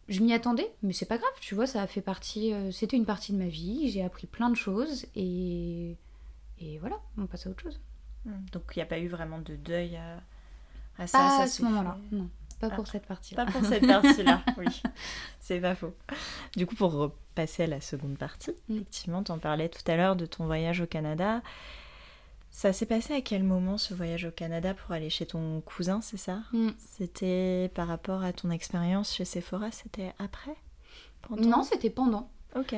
[0.07, 2.53] je m'y attendais, mais c'est pas grave, tu vois, ça a fait partie.
[2.53, 5.97] euh, c'était une partie de ma vie, j'ai appris plein de choses, et,
[6.59, 7.79] et voilà, on passe à autre chose.
[8.27, 8.31] Mm.
[8.51, 10.17] Donc il n'y a pas eu vraiment de deuil à,
[10.97, 11.41] à Pas ça.
[11.41, 13.45] à ce moment-là, non, pas Ah, pour cette partie-là.
[13.45, 14.65] Pas pour cette partie-là, oui.
[15.39, 15.93] C'est pas faux.
[16.55, 18.75] Du coup, pour repasser à la seconde partie, Mm.
[18.75, 21.41] effectivement, tu en parlais tout à l'heure de ton voyage au Canada.
[22.49, 26.01] Ça s'est passé à quel moment ce voyage au Canada pour aller chez ton cousin,
[26.01, 26.39] c'est ça?
[26.53, 26.69] Mm.
[26.79, 30.55] C'était par rapport à ton expérience chez Sephora, c'était après?
[31.21, 31.47] Pendant?
[31.47, 32.29] Non, c'était pendant.
[32.55, 32.75] Ok.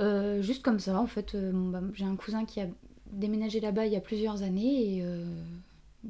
[0.00, 2.66] Euh, juste comme ça, en fait, euh, bah, j'ai un cousin qui a
[3.12, 5.24] déménagé là-bas il y a plusieurs années et, euh,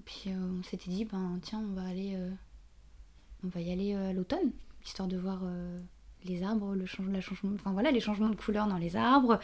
[0.04, 2.30] puis euh, on s'était dit, ben tiens, on va aller, euh,
[3.44, 4.52] on va y aller à l'automne,
[4.84, 5.42] histoire de voir
[6.24, 9.40] les arbres, le la changement, enfin voilà, les changements de couleur dans les arbres,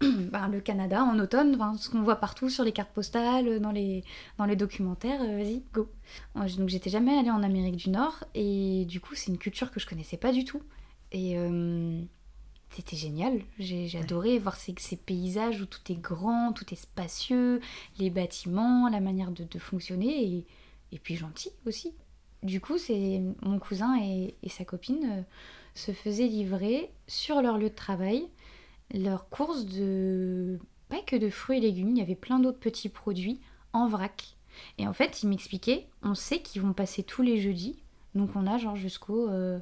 [0.00, 4.04] Ben, le Canada en automne, ce qu'on voit partout sur les cartes postales, dans les,
[4.36, 5.90] dans les documentaires, vas-y, go.
[6.36, 9.80] Donc j'étais jamais allée en Amérique du Nord et du coup c'est une culture que
[9.80, 10.62] je connaissais pas du tout
[11.10, 11.36] et
[12.70, 13.40] c'était génial.
[13.58, 17.60] J'ai adoré voir ces, ces paysages où tout est grand, tout est spacieux,
[17.98, 20.46] les bâtiments, la manière de, de fonctionner et,
[20.92, 21.94] et puis gentil aussi.
[22.42, 25.22] Du coup, c'est mon cousin et, et sa copine euh,
[25.74, 28.28] se faisaient livrer sur leur lieu de travail
[28.94, 32.88] leurs courses de pas que de fruits et légumes, il y avait plein d'autres petits
[32.88, 33.40] produits
[33.72, 34.36] en vrac.
[34.78, 37.78] Et en fait, ils m'expliquaient, on sait qu'ils vont passer tous les jeudis,
[38.14, 39.58] donc on a genre jusqu'au euh,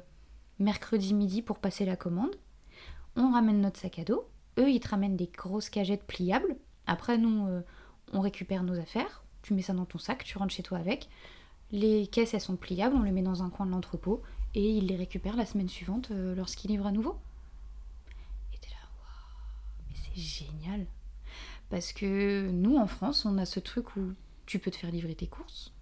[0.59, 2.35] mercredi midi pour passer la commande
[3.17, 4.27] on ramène notre sac à dos.
[4.59, 6.55] Eux, ils te ramènent des grosses cagettes pliables.
[6.85, 7.61] Après, nous, euh,
[8.13, 9.23] on récupère nos affaires.
[9.41, 11.09] Tu mets ça dans ton sac, tu rentres chez toi avec.
[11.71, 14.21] Les caisses, elles sont pliables, on les met dans un coin de l'entrepôt
[14.55, 17.17] et ils les récupèrent la semaine suivante euh, lorsqu'ils livrent à nouveau.
[18.53, 20.85] Et t'es là, waouh, mais c'est génial.
[21.69, 24.13] Parce que nous, en France, on a ce truc où
[24.45, 25.73] tu peux te faire livrer tes courses.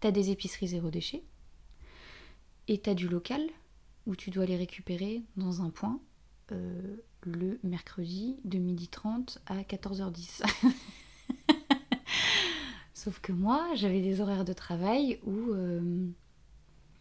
[0.00, 1.22] T'as des épiceries zéro déchet.
[2.66, 3.42] Et t'as du local
[4.06, 6.00] où tu dois les récupérer dans un point
[6.52, 10.42] euh, le mercredi de 12h30 à 14h10.
[12.94, 15.80] Sauf que moi, j'avais des horaires de travail où euh,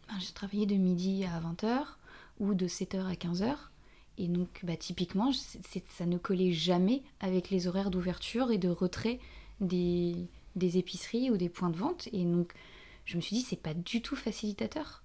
[0.07, 1.83] ben, je travaillais de midi à 20h
[2.39, 3.55] ou de 7h à 15h.
[4.17, 9.19] Et donc, bah, typiquement, ça ne collait jamais avec les horaires d'ouverture et de retrait
[9.62, 12.09] des, des, épiceries ou des points de vente.
[12.12, 12.53] Et donc,
[13.05, 15.03] je me suis dit, c'est pas du tout facilitateur.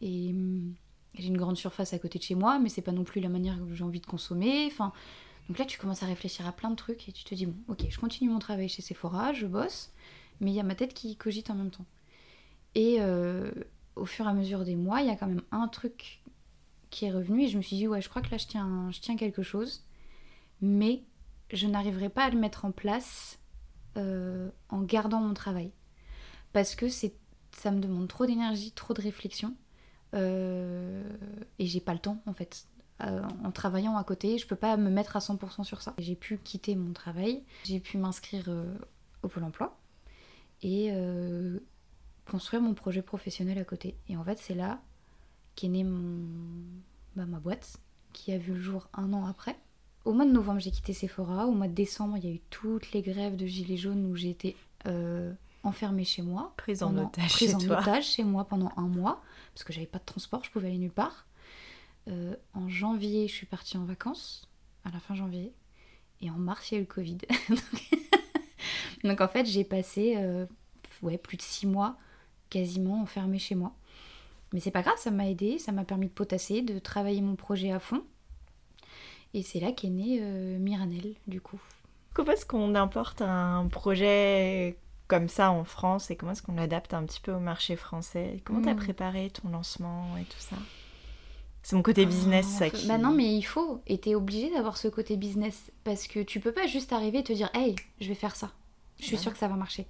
[0.00, 0.74] Et hum,
[1.16, 3.28] j'ai une grande surface à côté de chez moi, mais c'est pas non plus la
[3.28, 4.66] manière que j'ai envie de consommer.
[4.66, 4.92] Enfin,
[5.48, 7.56] donc là, tu commences à réfléchir à plein de trucs et tu te dis, bon,
[7.68, 9.92] ok, je continue mon travail chez Sephora, je bosse,
[10.40, 11.86] mais il y a ma tête qui cogite en même temps.
[12.74, 13.50] Et euh,
[13.94, 16.22] au fur et à mesure des mois, il y a quand même un truc
[16.90, 19.16] qui est revenu et je me suis dit, ouais, je crois que là, je tiens,
[19.16, 19.84] quelque chose,
[20.60, 21.02] mais
[21.52, 23.38] je n'arriverai pas à le mettre en place
[23.96, 25.72] euh, en gardant mon travail.
[26.52, 29.54] Parce que ça me demande trop d'énergie, trop de réflexion.
[30.14, 31.02] Euh,
[31.58, 32.66] et j'ai pas le temps en fait.
[33.02, 35.94] Euh, en travaillant à côté, je peux pas me mettre à 100% sur ça.
[35.98, 38.48] J'ai pu quitter mon travail, j'ai pu m'inscrire
[39.22, 39.76] au Pôle emploi
[40.62, 40.92] et
[42.30, 43.96] construire mon projet professionnel à côté.
[44.08, 44.80] Et en fait, c'est là
[45.54, 46.26] qu'est née mon...
[47.16, 47.78] Bah, ma boîte,
[48.12, 49.56] qui a vu le jour un an après.
[50.04, 51.46] Au mois de novembre, j'ai quitté Sephora.
[51.46, 54.14] Au mois de décembre, il y a eu toutes les grèves de gilets jaunes où
[54.14, 55.32] j'ai été euh,
[55.64, 56.52] enfermée chez moi.
[56.56, 59.22] Prise en otage prise en otage chez moi pendant un mois,
[59.56, 61.26] parce que j'avais pas de transport, je pouvais aller nulle part.
[62.08, 64.50] Euh, en janvier, je suis partie en vacances,
[64.84, 65.50] à la fin janvier.
[66.20, 67.16] Et en mars, il y a eu le Covid.
[69.04, 70.44] Donc en fait, j'ai passé euh,
[71.00, 71.96] ouais, plus de six mois
[72.50, 73.74] quasiment enfermée chez moi.
[74.52, 77.34] Mais c'est pas grave, ça m'a aidé, ça m'a permis de potasser, de travailler mon
[77.34, 78.04] projet à fond.
[79.32, 81.62] Et c'est là qu'est né euh, Miranel, du coup.
[82.12, 84.76] Comment est-ce qu'on importe un projet
[85.08, 88.40] comme ça en France et comment est-ce qu'on l'adapte un petit peu au marché français?
[88.44, 88.78] Comment tu as hmm.
[88.78, 90.56] préparé ton lancement et tout ça?
[91.62, 92.86] C'est mon côté ah, business, ça qui...
[92.86, 93.80] Bah non, mais il faut.
[93.88, 95.72] Et t'es obligé d'avoir ce côté business.
[95.82, 98.52] Parce que tu peux pas juste arriver et te dire «Hey, je vais faire ça».
[99.00, 99.86] Je suis sûre que ça va marcher.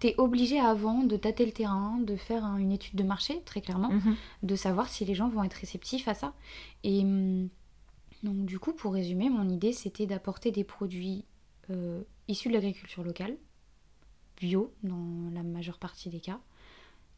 [0.00, 3.60] Tu es obligé avant de tâter le terrain, de faire une étude de marché, très
[3.60, 4.16] clairement, mhm.
[4.44, 6.32] de savoir si les gens vont être réceptifs à ça.
[6.82, 7.48] Et hum,
[8.22, 11.24] donc, du coup, pour résumer, mon idée, c'était d'apporter des produits
[11.70, 13.36] euh, issus de l'agriculture locale,
[14.36, 16.40] bio dans la majeure partie des cas,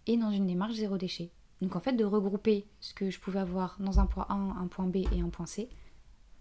[0.07, 1.31] et dans une démarche zéro déchet.
[1.61, 4.69] Donc, en fait, de regrouper ce que je pouvais avoir dans un point A, un
[4.69, 5.69] point B et un point C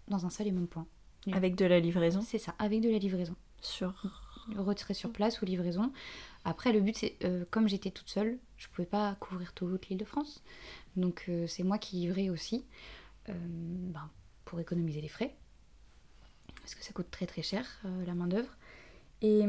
[0.06, 0.86] dans un seul et même point.
[1.32, 3.34] Avec de la livraison C'est ça, avec de la livraison.
[3.60, 3.92] Sur
[4.56, 5.92] retrait sur place ou livraison.
[6.44, 9.98] Après, le but, c'est, euh, comme j'étais toute seule, je pouvais pas couvrir toute l'île
[9.98, 10.42] de France.
[10.96, 12.64] Donc, euh, c'est moi qui livrais aussi,
[13.28, 14.08] euh, ben,
[14.44, 15.36] pour économiser les frais.
[16.60, 17.66] Parce que ça coûte très très cher,
[18.06, 18.50] la main-d'œuvre.
[19.22, 19.44] Et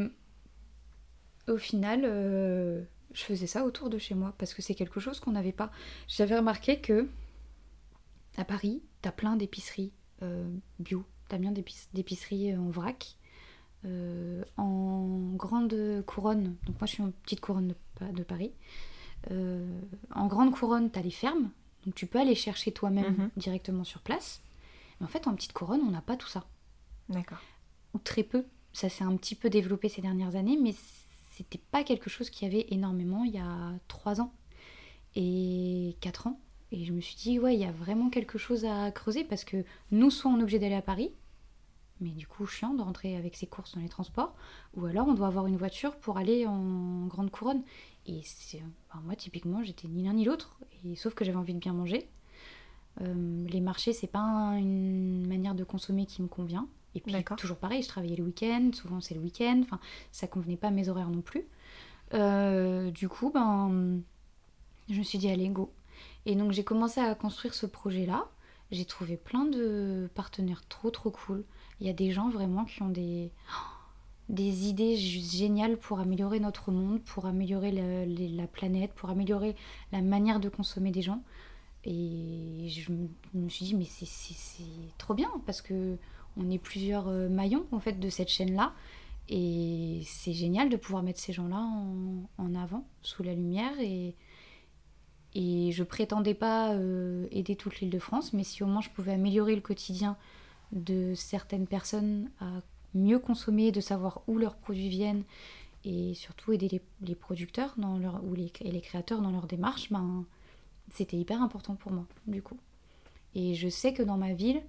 [1.50, 5.32] au final, je faisais ça autour de chez moi, parce que c'est quelque chose qu'on
[5.32, 5.72] n'avait pas.
[6.08, 7.10] J'avais remarqué que
[8.38, 9.92] à Paris, t'as plein d'épiceries
[10.80, 13.18] bio, t'as bien d'épiceries en vrac
[13.86, 18.52] euh, en grande couronne, donc moi je suis en petite couronne de, Paris,
[19.32, 19.80] euh,
[20.14, 21.50] en grande couronne, tu as les fermes,
[21.86, 23.30] donc tu peux aller chercher toi-même mhm.
[23.38, 24.42] directement sur place.
[25.00, 26.46] Mais en fait, en petite couronne, on n'a pas tout ça.
[27.08, 27.40] D'accord.
[27.94, 28.44] Ou très peu.
[28.74, 30.74] Ça s'est un petit peu développé ces dernières années, mais
[31.40, 34.34] c'était pas quelque chose qu'il y avait énormément il y a 3 ans
[35.16, 36.40] et 4 ans.
[36.72, 39.46] Et je me suis dit, ouais, il y a vraiment quelque chose à creuser parce
[39.46, 41.14] que nous, soit on est obligé d'aller à Paris,
[42.02, 44.36] mais du coup chiant de rentrer avec ses courses dans les transports,
[44.76, 47.64] ou alors on doit avoir une voiture pour aller en grande couronne.
[48.06, 48.22] Et
[49.04, 50.60] moi typiquement j'étais ni l'un ni l'autre,
[50.96, 52.10] sauf que j'avais envie de bien manger.
[53.02, 56.68] Euh, les marchés c'est pas une manière de consommer qui me convient.
[56.96, 59.80] Et puis toujours pareil, je travaillais le week-end, souvent c'est le week-end, enfin
[60.12, 61.46] ça convenait pas à mes horaires non plus.
[62.14, 64.02] Euh, du coup ben
[64.90, 65.72] je me suis dit allez go.
[66.26, 68.28] Et donc j'ai commencé à construire ce projet là.
[68.72, 71.44] J'ai trouvé plein de partenaires trop trop cool.
[71.80, 73.32] Il y a des gens vraiment qui ont des,
[74.30, 79.56] des idées géniales pour améliorer notre monde, pour améliorer la, planète, pour améliorer
[79.92, 81.24] la manière de consommer des gens.
[81.84, 82.92] Et je
[83.34, 84.48] me suis dit, mais c'est
[84.98, 85.98] trop bien parce que
[86.40, 88.74] on est plusieurs euh, maillons en fait de cette chaîne-là.
[89.30, 91.70] Et c'est génial de pouvoir mettre ces gens-là
[92.38, 93.80] en, avant, sous la lumière.
[93.80, 94.16] Et,
[95.36, 98.90] et je prétendais pas euh, aider toute l'île de France, mais si au moins je
[98.90, 100.18] pouvais améliorer le quotidien
[100.72, 102.62] de certaines personnes à
[102.96, 105.24] mieux consommer, de savoir où leurs produits viennent
[105.86, 109.92] et surtout aider les, producteurs dans leur, ou les, et les créateurs dans leur démarche,
[109.92, 110.26] ben,
[110.92, 112.58] c'était hyper important pour moi du coup.
[113.36, 114.62] Et je sais que dans ma ville,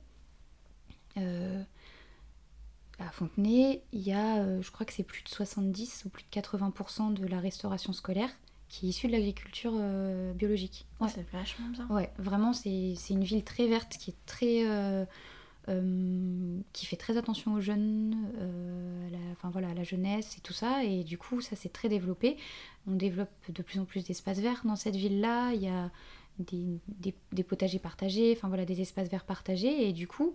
[1.16, 6.22] à Fontenay, il y a, euh, je crois que c'est plus de 70 ou plus
[6.22, 8.30] de 80% de la restauration scolaire
[8.68, 10.86] qui est issue de l'agriculture euh, biologique.
[11.00, 11.08] Ouais.
[11.12, 11.88] C'est vachement bien.
[11.88, 14.64] Ouais, vraiment, c'est une ville très verte qui est très
[15.68, 20.36] euh, qui fait très attention aux jeunes, euh, à la, enfin voilà, à la jeunesse
[20.38, 20.84] et tout ça.
[20.84, 22.38] Et du coup, ça s'est très développé.
[22.86, 25.52] On développe de plus en plus d'espaces verts dans cette ville-là.
[25.52, 25.90] Il y a
[26.38, 26.80] des,
[27.32, 29.88] des, potagers partagés, enfin voilà, des espaces verts partagés.
[29.88, 30.34] Et du coup,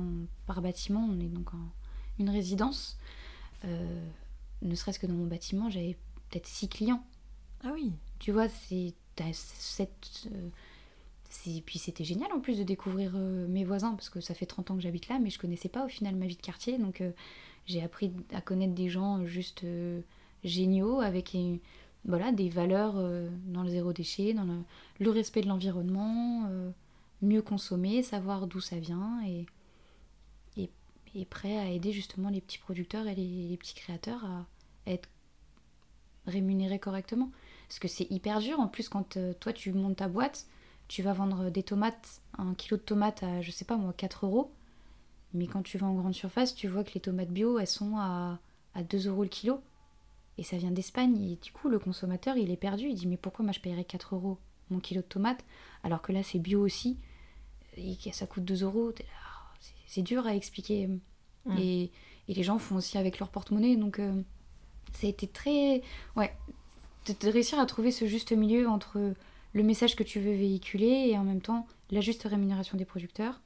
[0.47, 1.51] par bâtiment, on est donc
[2.18, 2.99] une résidence.
[3.64, 4.11] Euh,
[4.62, 5.97] ne serait-ce que dans mon bâtiment, j'avais
[6.32, 7.04] peut-être 6 clients.
[7.62, 7.92] Ah oui.
[8.18, 8.94] Tu vois, c'est
[9.32, 10.28] cette.
[10.32, 10.48] Euh,
[11.64, 14.70] puis c'était génial en plus de découvrir euh, mes voisins, parce que ça fait 30
[14.70, 16.78] ans que j'habite là, mais je connaissais pas au final ma vie de quartier.
[16.78, 17.12] Donc euh,
[17.66, 19.64] j'ai appris à connaître des gens juste
[20.44, 21.36] géniaux, avec
[22.04, 22.94] voilà, des valeurs
[23.46, 24.44] dans le zéro déchet, dans
[24.98, 26.50] le, respect de l'environnement,
[27.22, 29.46] mieux consommer, savoir d'où ça vient, et,
[31.14, 34.44] et, prêt à aider justement les petits producteurs et les, les petits créateurs à
[34.86, 35.08] être
[36.26, 37.30] rémunérés correctement.
[37.68, 38.60] Parce que c'est hyper dur.
[38.60, 40.46] En plus, quand euh, toi, tu montes ta boîte,
[40.88, 44.26] tu vas vendre des tomates, un kilo de tomates à, je sais pas moi, 4
[44.26, 44.52] euros.
[45.34, 47.96] Mais quand tu vas en grande surface, tu vois que les tomates bio, elles sont
[47.96, 48.38] à,
[48.74, 49.62] à 2 euros le kilo.
[50.38, 51.18] Et ça vient d'Espagne.
[51.22, 52.88] Et du coup, le consommateur, il est perdu.
[52.88, 54.38] Il dit, mais pourquoi moi je paierais 4 euros
[54.70, 55.44] mon kilo de tomates
[55.82, 56.98] alors que là, c'est bio aussi
[57.76, 58.92] et que ça coûte 2 euros
[59.86, 60.88] C'est dur à expliquer.
[61.58, 61.90] Et,
[62.28, 63.76] et, les gens font aussi avec leur porte-monnaie.
[63.76, 64.22] Donc, euh,
[64.93, 65.82] ça a été très.
[66.16, 66.34] Ouais,
[67.07, 69.14] de, réussir à trouver ce juste milieu entre
[69.53, 73.40] le message que tu veux véhiculer et en même temps la juste rémunération des producteurs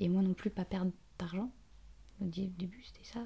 [0.00, 1.50] et moi non plus pas perdre d'argent.
[2.20, 3.20] Au début, c'était ça.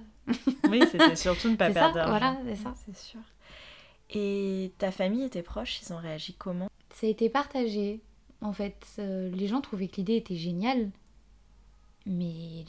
[0.70, 2.18] oui, c'était surtout ne pas perdre d'argent.
[2.18, 2.74] Voilà, c'est ça.
[2.85, 3.20] C'est sûr.
[4.11, 6.68] Et ta famille et tes proches, ils ont réagi comment?
[6.95, 8.01] Ça a été partagé.
[8.41, 10.91] En fait, euh, les gens trouvaient que l'idée était géniale,
[12.07, 12.64] mais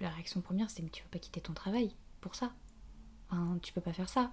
[0.00, 2.52] la réaction première, c'est mais tu vas pas quitter ton travail pour ça?
[3.62, 4.30] Tu peux pas faire ça.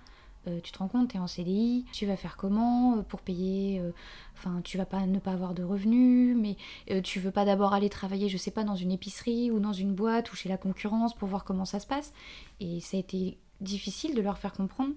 [0.48, 3.22] Euh, tu te rends compte, tu es en CDI, tu vas faire comment euh, pour
[3.22, 3.92] payer euh,
[4.36, 6.58] Enfin, tu vas pas ne pas avoir de revenus, mais
[7.02, 9.96] tu veux pas d'abord aller travailler, je sais pas, dans une épicerie ou dans une
[9.96, 12.14] boîte ou chez la concurrence pour voir comment ça se passe.
[12.60, 14.94] Et ça a été difficile de leur faire comprendre.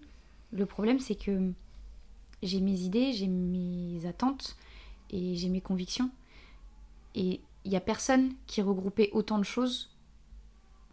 [0.53, 1.53] Le problème, c'est que
[2.43, 4.57] j'ai mes idées, j'ai mes attentes
[5.09, 6.11] et j'ai mes convictions.
[7.15, 9.91] Et il y a personne qui regroupait autant de choses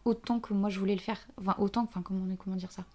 [0.07, 1.19] autant que moi je voulais le faire.
[1.57, 2.85] Autant, enfin, comment, dire ça?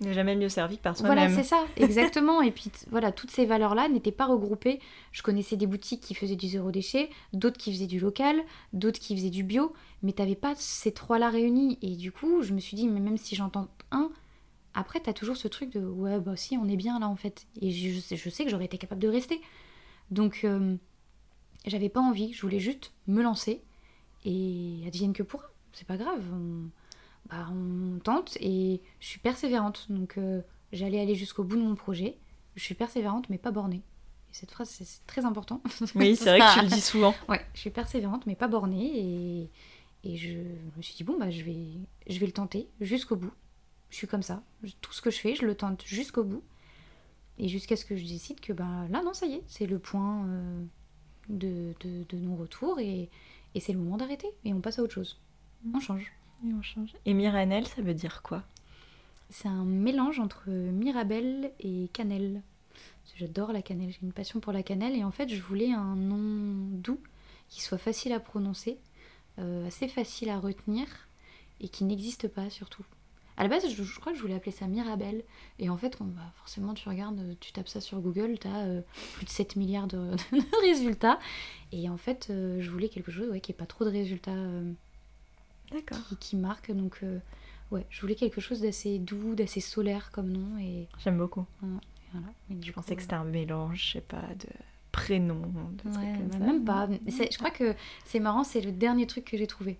[0.00, 1.16] N'est jamais mieux servi que par soi-même.
[1.16, 2.42] Voilà, c'est ça, exactement.
[2.42, 4.80] et puis voilà, toutes ces valeurs-là n'étaient pas regroupées.
[5.12, 8.98] Je connaissais des boutiques qui faisaient du zéro déchet, d'autres qui faisaient du local, d'autres
[8.98, 9.72] qui faisaient du bio,
[10.02, 11.78] mais t'avais pas ces trois-là réunis.
[11.82, 14.10] Et du coup, je me suis dit, mais même si j'entends un,
[14.74, 17.46] après, t'as toujours ce truc de ouais, bah si, on est bien là en fait.
[17.60, 19.40] Et je, sais, que j'aurais été capable de rester.
[20.10, 20.76] Donc, euh,
[21.66, 23.62] j'avais pas envie, je voulais juste me lancer
[24.24, 26.24] et advienne que pour C'est pas grave.
[27.30, 29.86] Bah, on tente et je suis persévérante.
[29.90, 30.42] Donc euh,
[30.72, 32.18] j'allais aller jusqu'au bout de mon projet.
[32.56, 33.82] Je suis persévérante mais pas bornée.
[34.30, 35.62] Et cette phrase, c'est très important.
[35.94, 37.14] Oui, c'est vrai que tu le dis souvent.
[37.28, 38.90] ouais, je suis persévérante mais pas bornée.
[38.98, 39.50] Et,
[40.04, 40.38] et je
[40.76, 41.66] me suis dit, bon, bah, je vais,
[42.08, 43.32] je vais le tenter jusqu'au bout.
[43.90, 44.42] Je suis comme ça.
[44.80, 46.42] Tout ce que je fais, je le tente jusqu'au bout.
[47.38, 49.78] Et jusqu'à ce que je décide que bah, là, non, ça y est, c'est le
[49.78, 50.64] point euh,
[51.28, 53.08] de, de, de non-retour et,
[53.54, 54.28] et c'est le moment d'arrêter.
[54.44, 55.20] Et on passe à autre chose.
[55.74, 56.12] On change.
[56.44, 56.94] Et on change.
[57.06, 58.42] Et Miranel, ça veut dire quoi?
[59.30, 62.42] C'est un mélange entre Mirabelle et cannelle.
[63.16, 65.96] J'adore la cannelle, j'ai une passion pour la cannelle et en fait je voulais un
[65.96, 67.00] nom doux
[67.48, 68.78] qui soit facile à prononcer,
[69.38, 70.86] euh, assez facile à retenir
[71.60, 72.84] et qui n'existe pas surtout.
[73.36, 75.24] À la base, je, crois que je voulais appeler ça Mirabelle.
[75.58, 78.82] Et en fait, bah, forcément, tu regardes, tu tapes ça sur Google, tu as euh,
[79.14, 80.14] plus de 7 milliards de,
[80.60, 81.18] résultats.
[81.72, 84.32] Et en fait, euh, je voulais quelque chose ouais, qui n'ait pas trop de résultats
[85.80, 86.70] qui, qui, marque.
[86.70, 87.18] Donc, euh,
[87.70, 90.58] ouais, je voulais quelque chose d'assez doux, d'assez solaire comme nom.
[90.58, 90.88] Et...
[90.98, 91.46] J'aime beaucoup.
[91.60, 92.32] voilà.
[92.60, 94.48] je pensais que c'était un mélange, je sais pas, de
[94.92, 95.50] prénoms,
[95.86, 96.88] ouais, Même pas.
[97.06, 99.78] Je crois que c'est marrant, c'est le dernier truc que j'ai trouvé.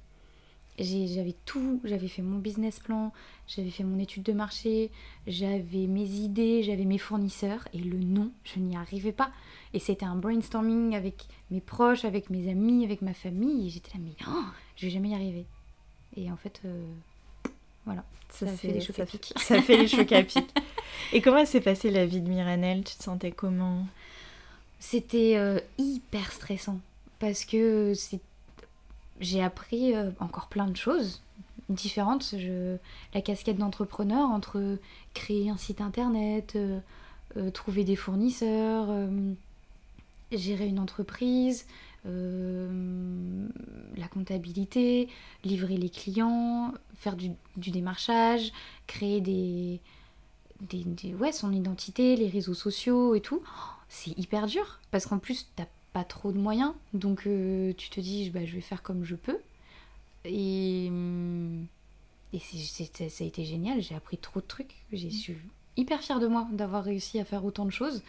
[0.78, 3.12] j'avais tout, j'avais fait mon business plan,
[3.46, 4.90] j'avais fait mon étude de marché,
[5.26, 9.30] j'avais mes idées, j'avais mes fournisseurs et le nom, je n'y arrivais pas.
[9.74, 13.96] Et c'était un brainstorming avec mes proches, avec mes amis, avec ma famille et j'étais
[13.96, 14.44] là mais oh,
[14.76, 15.46] je vais jamais y arriver.
[16.16, 16.84] Et en fait euh,
[17.84, 19.32] voilà, ça, fait des chocs à pic.
[19.36, 20.48] Ça fait les chocs à pic.
[21.12, 23.86] Et comment s'est passée la vie de Miranel Tu te sentais comment?
[24.78, 26.80] C'était euh, hyper stressant
[27.18, 27.92] parce que
[29.20, 31.22] j'ai appris euh, encore plein de choses
[31.68, 32.34] différentes.
[32.36, 32.76] Je...
[33.14, 34.78] La casquette d'entrepreneur entre
[35.14, 36.58] créer un site internet,
[37.54, 38.88] trouver des fournisseurs,
[40.32, 41.66] gérer une entreprise,
[42.06, 43.48] euh,
[43.96, 45.08] la comptabilité,
[45.44, 48.52] livrer les clients, faire du, démarchage,
[48.86, 49.80] créer des,
[50.60, 53.42] des, ouais, son identité, les réseaux sociaux et tout.
[53.88, 56.72] c'est hyper dur parce qu'en plus, t'as pas trop de moyens.
[56.94, 59.38] Donc euh, tu te dis, bah, je vais faire comme je peux.
[60.24, 60.86] Et,
[62.32, 63.80] et c'est, ça a été génial.
[63.80, 64.74] J'ai appris trop de trucs.
[64.92, 65.36] Je suis
[65.76, 68.02] hyper fière de moi d'avoir réussi à faire autant de choses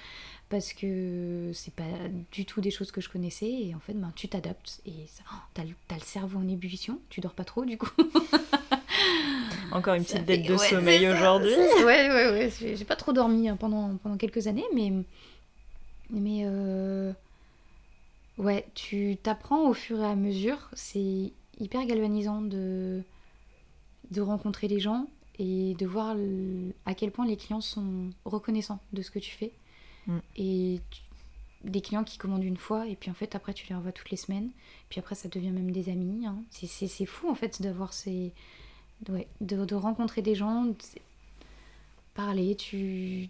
[0.50, 1.84] parce que c'est pas
[2.32, 5.36] du tout des choses que je connaissais et en fait ben, tu t'adaptes et oh,
[5.54, 7.90] t'as, as le cerveau en ébullition, tu dors pas trop du coup.
[9.72, 11.54] Encore une petite dette de sommeil aujourd'hui.
[11.84, 14.92] Ouais, ouais, ouais, j'ai pas trop dormi hein, pendant, pendant quelques années, mais.
[16.12, 16.44] Mais.
[16.46, 17.12] Euh,
[18.38, 20.70] ouais, tu t'apprends au fur et à mesure.
[20.74, 23.02] C'est hyper galvanisant de,
[24.12, 25.08] de rencontrer les gens
[25.40, 26.16] et de voir
[26.86, 29.52] à quel point les clients sont reconnaissants de ce que tu fais.
[30.08, 30.18] Mm.
[30.36, 30.82] Et
[31.64, 34.12] des clients qui commandent une fois et puis en fait après tu les revois toutes
[34.12, 34.50] les semaines.
[34.90, 36.26] Puis après ça devient même des amis.
[36.26, 36.44] Hein.
[36.52, 38.34] C'est fou en fait d'avoir ces...
[39.10, 40.74] Ouais, de, de, rencontrer des gens,
[42.14, 43.30] parler, tu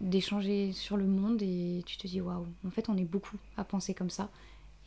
[0.00, 3.62] d'échanger sur le monde et tu te dis waouh, en fait on est beaucoup à
[3.62, 4.28] penser comme ça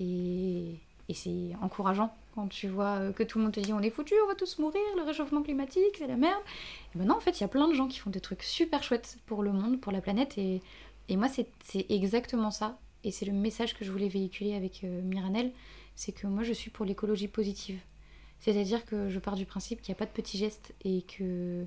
[0.01, 0.75] et,
[1.07, 3.89] et c'est encourageant quand tu vois euh, que tout le monde te dit on est
[3.89, 6.41] foutu, on va tous mourir, le réchauffement climatique c'est la merde.
[6.93, 8.83] Et maintenant en fait il y a plein de gens qui font des trucs super
[8.83, 10.61] chouettes pour le monde, pour la planète et
[11.09, 12.79] et moi, c'est exactement ça.
[13.03, 15.51] Et c'est le message que je voulais véhiculer avec euh, Miranel.
[15.95, 17.79] C'est que moi, je suis pour l'écologie positive.
[18.39, 21.65] C'est-à-dire que je pars du principe qu'il n'y a pas de petits gestes et que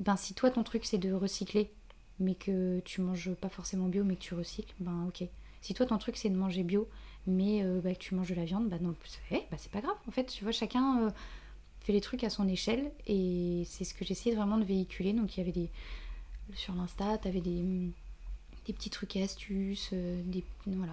[0.00, 1.72] ben, si toi, ton truc, c'est de recycler,
[2.20, 5.26] mais que tu manges pas forcément bio, mais que tu recycles, ben ok.
[5.60, 6.88] Si toi, ton truc, c'est de manger bio,
[7.26, 8.94] mais euh, bah, que tu manges de la viande, bah non,
[9.30, 9.96] bah, c'est pas grave.
[10.06, 11.10] En fait, tu vois, chacun euh,
[11.80, 15.12] fait les trucs à son échelle et c'est ce que j'essayais vraiment de véhiculer.
[15.12, 15.70] Donc, il y avait des.
[16.54, 17.92] Sur l'Insta, tu avais des
[18.68, 20.92] des petits trucs et astuces, euh, des, voilà,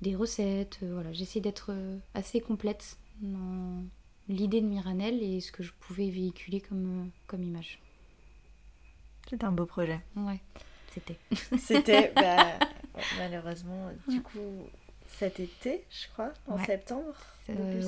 [0.00, 0.80] des, recettes.
[0.82, 1.12] Euh, voilà.
[1.12, 1.72] J'essaie d'être
[2.12, 3.84] assez complète dans
[4.28, 7.78] l'idée de Miranel et ce que je pouvais véhiculer comme, comme image.
[9.30, 10.00] C'était un beau projet.
[10.16, 10.40] Ouais,
[10.92, 11.18] c'était.
[11.56, 12.58] C'était, bah,
[13.18, 14.66] malheureusement, du coup,
[15.08, 17.14] cet été, je crois, en septembre,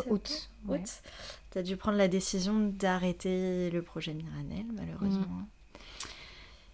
[0.09, 0.51] août.
[0.69, 1.03] Août.
[1.51, 5.27] Tu as dû prendre la décision d'arrêter le projet Miranel, malheureusement.
[5.27, 5.47] Mm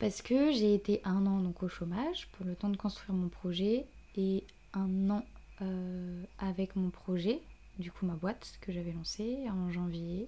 [0.00, 3.28] parce que j'ai été un an donc au chômage pour le temps de construire mon
[3.28, 3.84] projet
[4.16, 5.26] et un an
[5.60, 7.42] euh, avec mon projet,
[7.78, 10.26] du coup ma boîte que j'avais lancée en janvier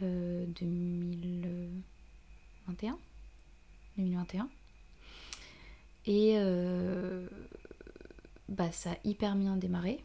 [0.00, 2.96] 2021.
[3.98, 4.48] 2021.
[6.06, 7.28] Et euh,
[8.48, 10.02] bah, ça a hyper bien démarré.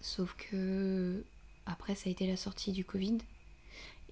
[0.00, 1.24] Sauf que
[1.66, 3.18] après ça a été la sortie du Covid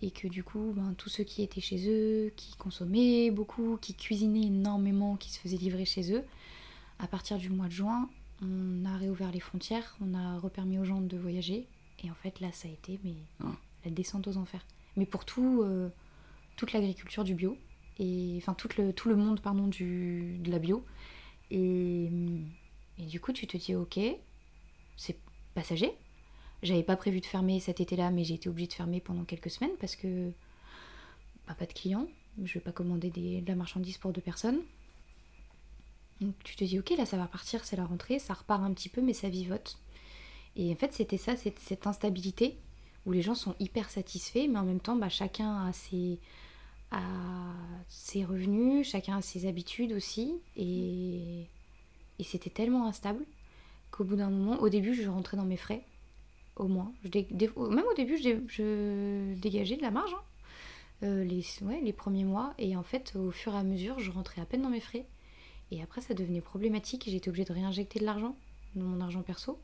[0.02, 3.94] et que du coup, ben, tous ceux qui étaient chez eux, qui consommaient beaucoup, qui
[3.94, 6.24] cuisinaient énormément, qui se faisaient livrer chez eux,
[6.98, 8.08] à partir du mois de juin,
[8.42, 11.66] on a réouvert les frontières, on a repermis aux gens de voyager,
[12.02, 13.52] et en fait là, ça a été mais ah.
[13.84, 14.64] la descente aux enfers.
[14.96, 15.90] Mais pour tout, euh,
[16.56, 17.58] toute l'agriculture du bio,
[17.98, 20.82] et enfin tout le, tout le monde pardon du, de la bio,
[21.50, 22.08] et,
[23.00, 23.98] et du coup tu te dis ok,
[24.96, 25.18] c'est
[25.54, 25.92] passager,
[26.62, 29.50] j'avais pas prévu de fermer cet été-là, mais j'ai été obligée de fermer pendant quelques
[29.50, 30.30] semaines parce que
[31.46, 32.06] bah, pas de clients.
[32.42, 34.60] Je vais pas commander de la marchandise pour deux personnes.
[36.20, 38.72] Donc tu te dis, ok, là ça va partir, c'est la rentrée, ça repart un
[38.72, 39.78] petit peu, mais ça vivote.
[40.56, 42.56] Et en fait, c'était ça, cette, instabilité
[43.06, 46.18] où les gens sont hyper satisfaits, mais en même temps, bah, chacun a ses,
[46.90, 47.02] a
[47.88, 50.34] ses revenus, chacun a ses habitudes aussi.
[50.56, 51.46] Et,
[52.20, 53.24] et c'était tellement instable
[53.90, 55.82] qu'au bout d'un moment, au début, je rentrais dans mes frais
[56.56, 56.92] au moins.
[57.14, 60.12] même au début, je, dégageais de la marge.
[60.12, 60.22] Hein.
[61.02, 61.42] Euh, les,
[61.82, 62.52] les premiers mois.
[62.58, 65.06] Et en fait, au fur et à mesure, je rentrais à peine dans mes frais.
[65.70, 68.36] Et après, ça devenait problématique j'étais obligée de réinjecter de l'argent
[68.76, 69.58] mon argent perso.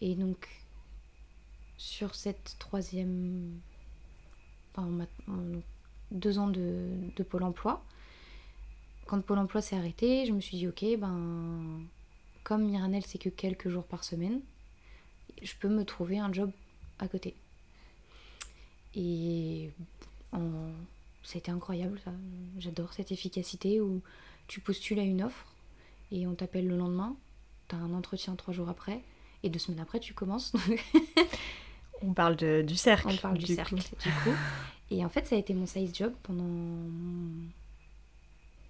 [0.00, 0.48] Et donc,
[1.76, 3.60] sur cette troisième.
[4.74, 5.06] Enfin,
[6.10, 7.84] deux ans de, de Pôle emploi,
[9.06, 11.80] quand Pôle emploi s'est arrêté, je me suis dit, ok, ben.
[12.44, 14.40] Comme Miranel, c'est que quelques jours par semaine,
[15.42, 16.52] je peux me trouver un job
[17.00, 17.34] à côté.
[18.94, 19.70] Et
[20.32, 20.70] en...
[21.24, 22.12] ça a été incroyable, ça.
[22.58, 24.00] J'adore cette efficacité où
[24.46, 25.44] tu postules à une offre
[26.12, 27.16] et on t'appelle le lendemain,
[27.68, 29.02] tu as un entretien trois jours après,
[29.42, 30.52] et deux semaines après, tu commences.
[32.02, 33.08] on parle de, du cercle.
[33.10, 34.36] On parle du, cercle, du coup.
[34.90, 36.44] Et en fait, ça a été mon size job pendant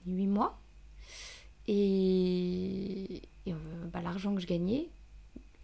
[0.07, 0.59] huit mois.
[1.69, 3.53] Et, euh,
[3.93, 4.89] bah, l'argent que je gagnais,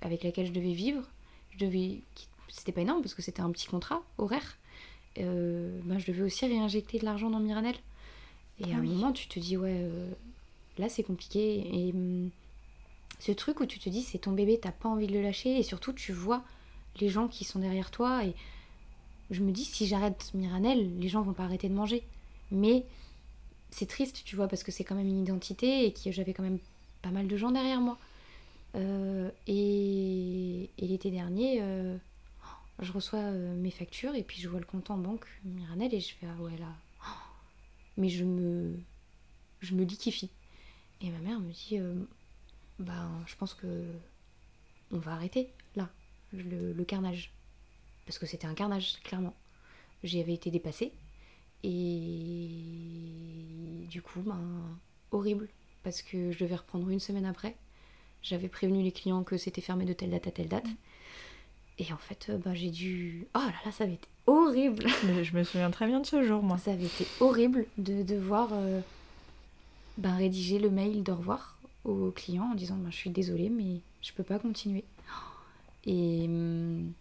[0.01, 1.03] avec laquelle je devais vivre,
[1.51, 2.01] je devais
[2.53, 4.59] c'était pas énorme parce que c'était un petit contrat horaire.
[5.19, 7.75] Euh, bah, je devais aussi réinjecter de l'argent dans Miranel.
[8.61, 10.11] Et à ah un moment, tu te dis, ouais, euh,
[10.79, 11.65] là c'est compliqué.
[11.73, 12.31] Et hum,
[13.19, 15.59] ce truc où tu te dis, c'est ton bébé, t'as pas envie de le lâcher.
[15.59, 16.45] Et surtout, tu vois
[17.01, 18.25] les gens qui sont derrière toi.
[18.25, 18.35] Et
[19.31, 22.03] je me dis, si j'arrête Miranel, les gens vont pas arrêter de manger.
[22.51, 22.85] Mais
[23.73, 26.43] c'est triste, tu vois, parce que c'est quand même une identité et que j'avais quand
[26.43, 26.59] même
[27.01, 27.99] pas mal de gens derrière moi.
[28.75, 31.97] Euh, et, l'été dernier, euh,
[32.81, 36.01] je reçois euh, mes factures et puis je vois le compte en banque Miranel et
[36.01, 36.69] je fais ah ouais là.
[37.97, 38.79] Mais je me,
[39.61, 40.31] je me liquifie.
[41.01, 41.79] Et ma mère me dit
[42.79, 43.85] bah je pense que
[44.93, 45.89] on va arrêter là
[46.33, 47.33] le, carnage
[48.07, 49.35] parce que c'était un carnage clairement.
[50.05, 50.93] J'y avais été dépassée
[51.65, 52.49] et
[53.89, 54.41] du coup ben
[55.11, 55.49] horrible
[55.83, 57.57] parce que je devais reprendre une semaine après
[58.23, 60.67] j'avais prévenu les clients que c'était fermé de telle date à telle date.
[61.79, 63.27] Et en fait, euh, bah, j'ai dû.
[63.35, 64.87] Oh là là, ça avait été horrible
[65.23, 66.59] Je me souviens très bien de ce jour, moi.
[66.59, 68.81] Ça avait été horrible de devoir euh,
[69.99, 73.81] bah, rédiger le mail de revoir aux clients en disant bah, Je suis désolée, mais
[74.03, 74.85] je peux pas continuer.
[75.85, 76.25] Et.
[76.27, 76.93] Hum,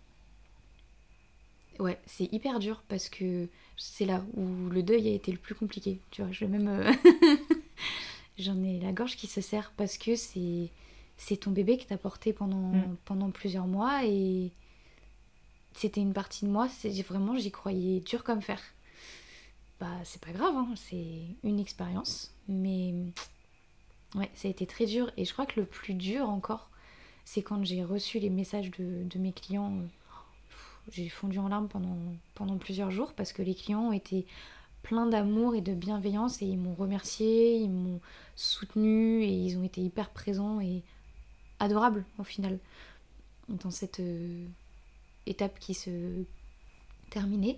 [1.82, 5.56] ouais, c'est hyper dur parce que c'est là où le deuil a été le plus
[5.56, 6.00] compliqué.
[6.12, 6.68] Tu vois, je même.
[6.68, 6.92] Euh,
[8.38, 10.70] j'en ai la gorge qui se serre parce que c'est
[11.18, 12.98] c'est ton bébé que t'as porté pendant, mm.
[13.06, 14.52] pendant plusieurs mois et
[15.74, 18.60] c'était une partie de moi, c'est vraiment j'y croyais dur comme fer.
[19.80, 22.94] Bah c'est pas grave, hein, c'est une expérience, mais
[24.16, 26.70] ouais, ça a été très dur et je crois que le plus dur encore,
[27.24, 29.74] c'est quand j'ai reçu les messages de, de mes clients.
[30.92, 31.98] J'ai fondu en larmes pendant,
[32.34, 34.26] pendant plusieurs jours parce que les clients ont été
[34.84, 38.00] pleins d'amour et de bienveillance et ils m'ont remercié, ils m'ont
[38.36, 40.84] soutenu et ils ont été hyper présents et
[41.60, 42.58] adorable au final
[43.48, 44.46] dans cette euh,
[45.26, 46.24] étape qui se
[47.10, 47.58] terminait.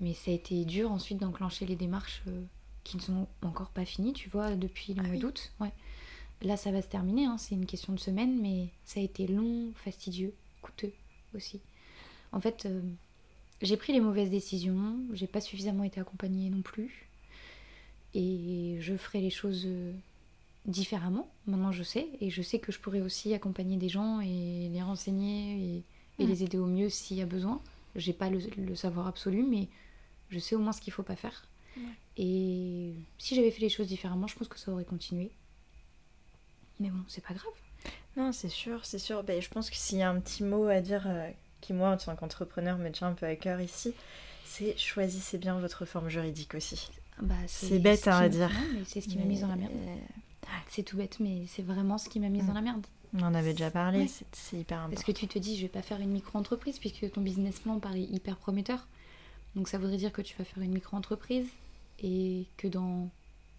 [0.00, 2.42] Mais ça a été dur ensuite d'enclencher les démarches euh,
[2.84, 5.52] qui ne sont encore pas finies, tu vois, depuis le ah mois d'août.
[5.60, 5.72] Ouais.
[6.42, 9.26] Là, ça va se terminer, hein, c'est une question de semaine, mais ça a été
[9.26, 10.92] long, fastidieux, coûteux
[11.34, 11.60] aussi.
[12.32, 12.80] En fait, euh,
[13.62, 17.08] j'ai pris les mauvaises décisions, j'ai pas suffisamment été accompagnée non plus,
[18.14, 19.68] et je ferai les choses
[20.68, 21.28] différemment.
[21.46, 22.08] Maintenant, je sais.
[22.20, 25.82] Et je sais que je pourrais aussi accompagner des gens et les renseigner
[26.18, 26.28] et, mm.
[26.28, 27.60] les aider au mieux s'il y a besoin.
[27.96, 29.68] J'ai pas le, savoir absolu, mais
[30.30, 31.46] je sais au moins ce qu'il faut pas faire.
[32.16, 35.30] Et si j'avais fait les choses différemment, je pense que ça aurait continué.
[36.80, 37.52] Mais bon, c'est pas grave.
[38.16, 39.22] Non, c'est sûr, c'est sûr.
[39.22, 41.90] Ben, je pense que s'il y a un petit mot à dire euh, qui, moi,
[41.90, 43.94] en tant qu'entrepreneur, me tient un peu à cœur ici,
[44.44, 46.90] c'est choisissez bien votre forme juridique aussi.
[47.20, 48.50] Bah, c'est bête hein, à dire.
[48.86, 49.72] C'est ce qui m'a mise dans la merde.
[49.74, 49.96] Euh,
[50.68, 52.86] c'est tout bête, mais c'est vraiment ce qui m'a mise dans la merde.
[53.14, 54.94] On en avait déjà parlé, c'est hyper important.
[54.94, 57.78] Parce que tu te dis, je vais pas faire une micro-entreprise puisque ton business plan
[57.78, 58.86] paraît hyper prometteur.
[59.56, 61.48] Donc ça voudrait dire que tu vas faire une micro-entreprise
[62.00, 63.08] et que dans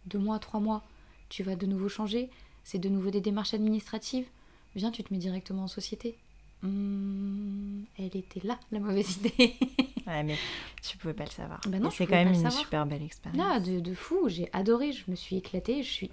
[0.06, 0.84] deux mois, trois mois,
[1.30, 2.30] tu vas de nouveau changer.
[2.64, 4.28] C'est de nouveau des démarches administratives.
[4.76, 6.16] Viens, tu te mets directement en société.
[6.64, 9.56] Hum, elle était là, la mauvaise idée.
[10.08, 10.38] ouais, mais
[10.82, 11.62] tu pouvais pas le savoir.
[11.68, 13.42] Bah c'est quand même une super belle expérience.
[13.44, 16.12] Ah, de, de fou, j'ai adoré, je me suis éclatée, je suis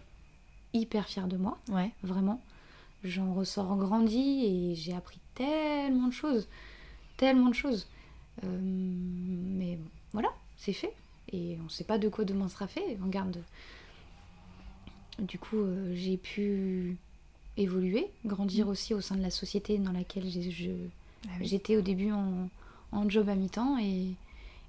[0.73, 1.59] hyper fière de moi.
[1.69, 1.91] Ouais.
[2.03, 2.41] Vraiment.
[3.03, 6.49] J'en ressors grandi et j'ai appris tellement de choses.
[7.17, 7.89] Tellement de choses.
[8.45, 9.79] Euh, mais
[10.13, 10.95] voilà, c'est fait.
[11.33, 12.99] Et on ne sait pas de quoi demain sera fait.
[13.03, 13.43] Regarde.
[15.19, 16.99] Du coup, euh, j'ai pu
[17.57, 20.25] évoluer, grandir aussi au sein de la société dans laquelle
[21.27, 22.49] ah j'étais au début en,
[22.93, 24.13] en job à mi-temps et,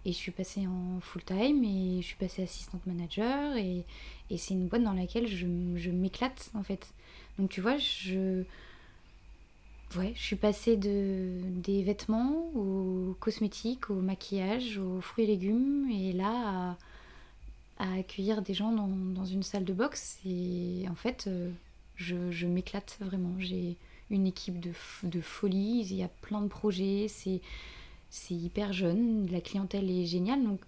[0.06, 3.84] et je suis passée en full time et je suis passée assistante manager et,
[4.30, 6.94] et c'est une boîte dans laquelle je, je m'éclate en fait.
[7.38, 8.44] Donc tu vois, je,
[9.96, 15.90] ouais, je suis passée de, des vêtements aux cosmétiques, au maquillage, aux fruits et légumes
[15.92, 16.78] et là
[17.80, 21.52] à, à accueillir des gens dans, dans, une salle de boxe et en fait euh,
[21.98, 23.34] je, je m'éclate vraiment.
[23.38, 23.76] J'ai
[24.10, 24.72] une équipe de,
[25.04, 27.42] de folie, il y a plein de projets, c'est
[28.10, 30.44] c'est hyper jeune, la clientèle est géniale.
[30.44, 30.62] Donc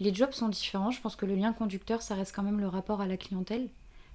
[0.00, 0.90] les jobs sont différents.
[0.90, 3.68] Je pense que le lien conducteur, ça reste quand même le rapport à la clientèle.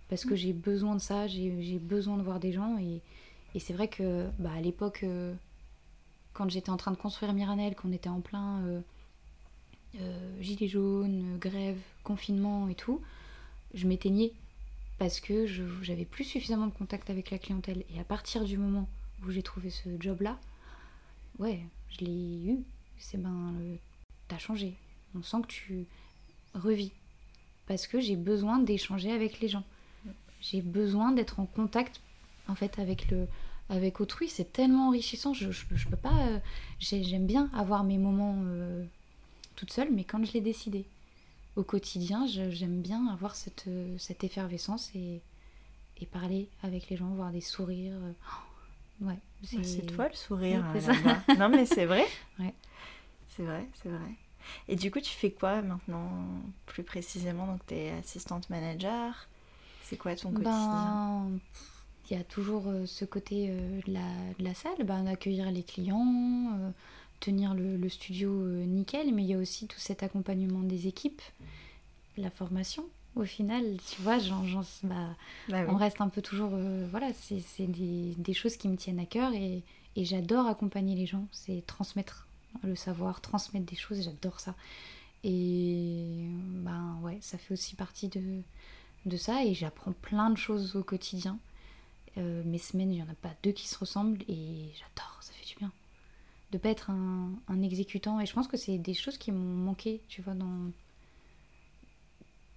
[0.10, 0.38] Parce que mm.
[0.38, 2.78] j'ai besoin de ça, j'ai besoin de voir des gens.
[2.78, 3.02] Et,
[3.56, 5.34] et c'est vrai que bah, à l'époque, euh,
[6.34, 8.82] quand j'étais en train de construire Miranel, qu'on était en plein euh,
[10.00, 13.02] euh, gilets jaunes, grève, confinement et tout,
[13.74, 14.34] je m'éteignais
[15.00, 15.48] parce que
[15.82, 17.84] j'avais plus suffisamment de contact avec la clientèle.
[17.96, 18.88] Et à partir du moment
[19.26, 20.38] où j'ai trouvé ce job-là,
[21.40, 22.58] ouais, je l'ai eu.
[22.98, 23.54] C'est ben,
[24.28, 24.74] t'as changé.
[25.16, 25.86] On sent que tu
[26.54, 26.92] revis.
[27.66, 29.64] Parce que j'ai besoin d'échanger avec les gens.
[30.42, 32.02] J'ai besoin d'être en contact,
[32.48, 33.28] en fait, avec le
[33.70, 34.28] avec autrui.
[34.30, 35.34] C'est tellement enrichissant.
[35.34, 36.28] Je, je, peux pas.
[36.28, 36.40] euh,
[36.80, 38.84] j'ai- J'aime bien avoir mes moments euh,
[39.56, 40.86] toute seule, mais quand je l'ai décidé.
[41.56, 45.22] Au quotidien, j'aime bien avoir cette, euh, cette effervescence et,
[46.00, 47.98] et parler avec les gens, voir des sourires.
[49.02, 51.36] euh, ouais, C'est toi le sourire Oui, hein, là-bas.
[51.38, 52.06] Non mais c'est vrai.
[52.40, 52.54] Ouais.
[53.36, 54.12] C'est vrai, c'est vrai.
[54.68, 56.10] Et du coup, tu fais quoi maintenant
[56.66, 57.46] plus précisément?
[57.46, 59.28] Donc, tu es assistante manager.
[59.84, 61.28] C'est quoi ton quotidien?
[61.28, 61.40] Ben,
[62.10, 65.52] il y a toujours euh, ce côté euh, de, la, de la salle, ben, d'accueillir
[65.52, 66.72] les clients, euh,
[67.20, 70.88] tenir le, le studio euh, nickel, mais il y a aussi tout cet accompagnement des
[70.88, 71.22] équipes,
[72.18, 72.86] la formation.
[73.16, 75.16] Au final, tu vois, j'en, j'en- bah,
[75.50, 75.68] Bah oui.
[75.70, 76.52] on reste un peu toujours.
[76.54, 79.64] euh, voilà, c'est, c'est des, des choses qui me tiennent à cœur et,
[79.96, 82.28] et j'adore accompagner les gens, c'est transmettre
[82.64, 84.56] le savoir, transmettre des choses, j'adore ça.
[85.24, 86.28] Et
[86.64, 88.42] ben ouais, ça fait aussi partie de,
[89.06, 91.38] de ça et j'apprends plein de choses au quotidien.
[92.18, 95.34] Euh, mes semaines, il n'y en a pas deux qui se ressemblent et j'adore, ça
[95.34, 95.72] fait du bien.
[96.52, 99.38] De pas être un, un exécutant et je pense que c'est des choses qui m'ont
[99.66, 100.72] manqué, tu vois, dans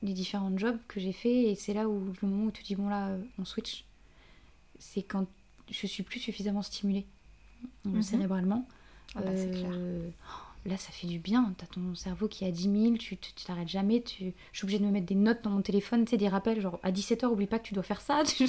[0.02, 2.74] les différents jobs que j'ai fait et c'est là où le moment où tu dis
[2.74, 3.84] bon là euh, on switch,
[4.78, 5.26] c'est quand
[5.70, 7.06] je suis plus suffisamment stimulée
[7.86, 8.02] euh, Mhm.
[8.02, 8.66] cérébralement.
[9.14, 9.70] Ah bah, clair.
[9.72, 10.08] Euh,
[10.66, 13.16] là ça fait du bien, t'as ton cerveau qui est à 10 000, tu
[13.46, 14.32] t'arrêtes jamais, tu...
[14.52, 16.60] je suis obligée de me mettre des notes dans mon téléphone, tu sais, des rappels,
[16.60, 18.46] genre à 17h oublie pas que tu dois faire ça, tu-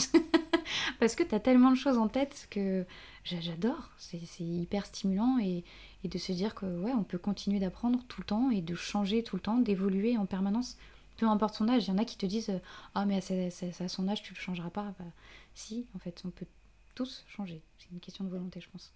[1.00, 2.86] parce que t'as tellement de choses en tête que
[3.24, 5.64] j'a- j'adore, c'est hyper stimulant et,
[6.04, 8.76] et de se dire que ouais on peut continuer d'apprendre tout le temps et de
[8.76, 10.78] changer tout le temps, d'évoluer en permanence.
[11.18, 12.52] Peu importe son âge, il y en a qui te disent
[12.96, 14.94] Ah, mais à, son âge, tu le changeras pas.
[14.98, 15.06] Bah,
[15.54, 16.48] si, en fait, on peut
[16.96, 17.62] tous changer.
[17.78, 18.92] C'est une question de volonté, je pense.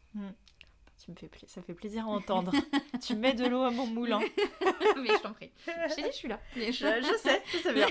[1.04, 2.52] Tu me fais pla- ça fait plaisir à entendre.
[3.06, 4.20] tu mets de l'eau à mon moulin.
[4.98, 5.52] mais je t'en prie.
[5.68, 6.40] Je t'ai dit, je suis là.
[6.56, 7.88] je, je sais, je sais bien.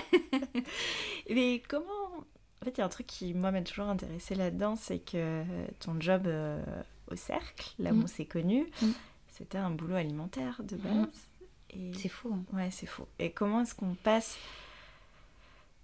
[1.29, 2.25] Mais comment...
[2.61, 5.43] En fait, il y a un truc qui, moi, m'a toujours intéressé là-dedans, c'est que
[5.79, 6.61] ton job euh,
[7.11, 8.03] au cercle, là où Mm.
[8.03, 8.87] on s'est connus, Mm.
[9.29, 10.93] c'était un boulot alimentaire de base.
[10.93, 11.07] Mm.
[11.71, 11.91] Et...
[11.93, 12.33] C'est fou.
[12.33, 12.43] hein.
[12.57, 13.07] Ouais, c'est faux.
[13.19, 14.37] Et comment est-ce qu'on passe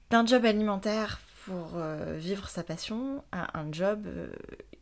[0.09, 4.31] d'un job alimentaire pour euh, vivre sa passion à un job euh,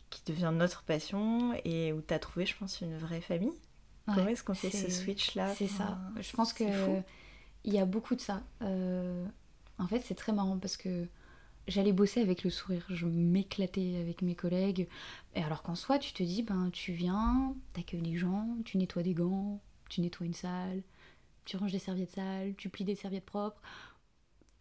[0.10, 3.54] qui devient notre passion et où tu as trouvé, je pense, une vraie famille?
[4.06, 5.54] Comment est-ce qu'on fait ce switch-là?
[5.56, 5.98] C'est ça.
[6.20, 7.02] Je pense que fou.
[7.64, 8.42] il y a beaucoup de ça.
[8.62, 11.08] En fait, c'est très marrant parce que
[11.68, 12.86] j'allais bosser avec le sourire.
[12.89, 14.88] Je m'éclatais avec mes collègues.
[15.36, 19.03] Et alors qu'en soi, tu te dis, ben, tu viens, t'accueilles les gens, tu nettoies
[19.03, 19.59] des gants,
[19.89, 20.84] tu nettoies une salle,
[21.45, 23.62] tu ranges des serviettes sales, tu plies des serviettes propres.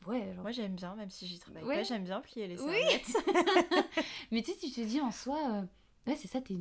[0.07, 0.43] Ouais, genre...
[0.43, 1.75] Moi, j'aime bien, même si j'y travaille Ouais.
[1.77, 2.73] pas, j'aime bien plier les Oui.
[2.73, 3.17] serviettes.
[4.33, 5.63] Mais tu sais, tu te dis en soi, euh,
[6.11, 6.57] ouais, c'est ça, t'es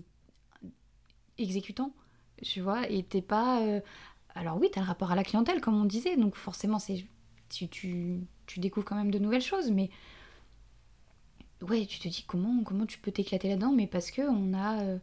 [1.38, 1.94] exécutant,
[2.42, 3.62] tu vois, et t'es pas.
[3.64, 3.80] euh,
[4.36, 7.06] Alors oui, t'as le rapport à la clientèle, comme on disait, donc forcément, c'est
[7.50, 9.90] tu, tu, tu découvres quand même de nouvelles choses, mais
[11.62, 14.82] ouais, tu te dis comment, comment tu peux t'éclater là-dedans, mais parce que on a,
[14.82, 14.98] euh,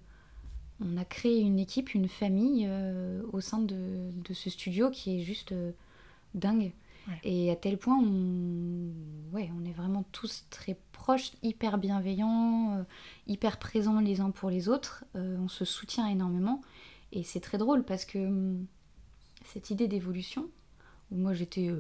[0.80, 5.18] on a créé une équipe, une famille euh, au sein de, de ce studio qui
[5.18, 5.72] est juste euh,
[6.34, 6.72] dingue.
[7.08, 7.20] Ouais.
[7.22, 8.90] Et à tel point, on,
[9.32, 12.84] ouais, on est vraiment tous très proches, hyper bienveillants,
[13.28, 15.04] hyper présents les uns pour les autres.
[15.14, 16.62] On se soutient énormément.
[17.12, 18.66] Et c'est très drôle parce que hum,
[19.44, 20.48] cette idée d'évolution,
[21.12, 21.70] où moi j'étais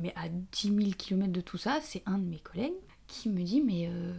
[0.00, 2.72] mais à 10 000 km de tout ça, c'est un de mes collègues
[3.06, 4.14] qui me dit Mais euh,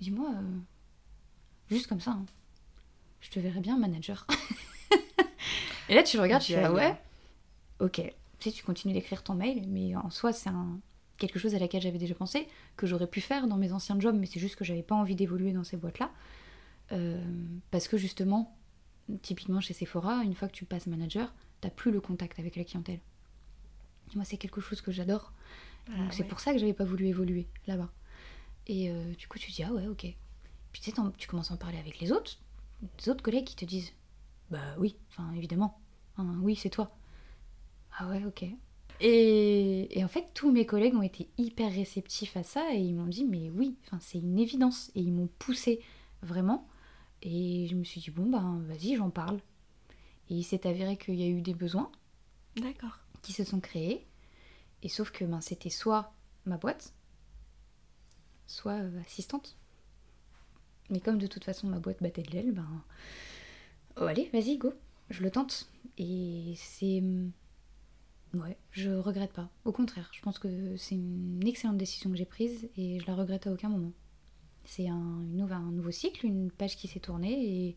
[0.00, 0.58] dis-moi, euh,
[1.70, 2.26] juste comme ça, hein,
[3.20, 4.26] je te verrais bien manager.
[5.88, 6.96] Et là tu le regardes, tu fais Ah ouais,
[7.80, 8.00] ok.
[8.38, 10.50] Tu sais, tu continues d'écrire ton mail, mais en soi, c'est
[11.18, 14.16] quelque chose à laquelle j'avais déjà pensé, que j'aurais pu faire dans mes anciens jobs,
[14.18, 16.10] mais c'est juste que j'avais pas envie d'évoluer dans ces boîtes-là.
[16.90, 17.22] Euh,
[17.70, 18.56] parce que justement,
[19.22, 22.64] typiquement chez Sephora, une fois que tu passes manager, t'as plus le contact avec la
[22.64, 23.00] clientèle.
[24.12, 25.32] Et moi, c'est quelque chose que j'adore.
[25.88, 26.28] Ah, Donc c'est ouais.
[26.28, 27.90] pour ça que j'avais pas voulu évoluer là-bas.
[28.66, 30.06] Et euh, du coup, tu te dis, ah ouais, ok.
[30.72, 32.38] Puis tu sais, tu commences à en parler avec les autres,
[33.00, 33.92] les autres collègues qui te disent,
[34.50, 35.78] bah oui, enfin évidemment,
[36.18, 36.94] Hein, oui, c'est toi.
[37.98, 38.44] Ah ouais, ok.
[39.00, 42.94] Et, et en fait, tous mes collègues ont été hyper réceptifs à ça et ils
[42.94, 44.90] m'ont dit, mais oui, c'est une évidence.
[44.94, 45.80] Et ils m'ont poussé
[46.22, 46.68] vraiment.
[47.22, 49.38] Et je me suis dit, bon, ben vas-y, j'en parle.
[50.28, 51.90] Et il s'est avéré qu'il y a eu des besoins
[52.56, 52.98] D'accord.
[53.22, 54.06] qui se sont créés.
[54.82, 56.12] Et sauf que ben, c'était soit
[56.44, 56.92] ma boîte,
[58.46, 59.56] soit euh, assistante.
[60.90, 62.84] Mais comme de toute façon ma boîte battait de l'aile, ben.
[63.96, 64.72] Oh, allez, vas-y, go.
[65.10, 65.70] je le tente.
[65.98, 67.02] Et c'est.
[68.34, 69.50] Ouais, je regrette pas.
[69.64, 73.14] Au contraire, je pense que c'est une excellente décision que j'ai prise et je la
[73.14, 73.92] regrette à aucun moment.
[74.64, 77.76] C'est un, un nouveau cycle, une page qui s'est tournée et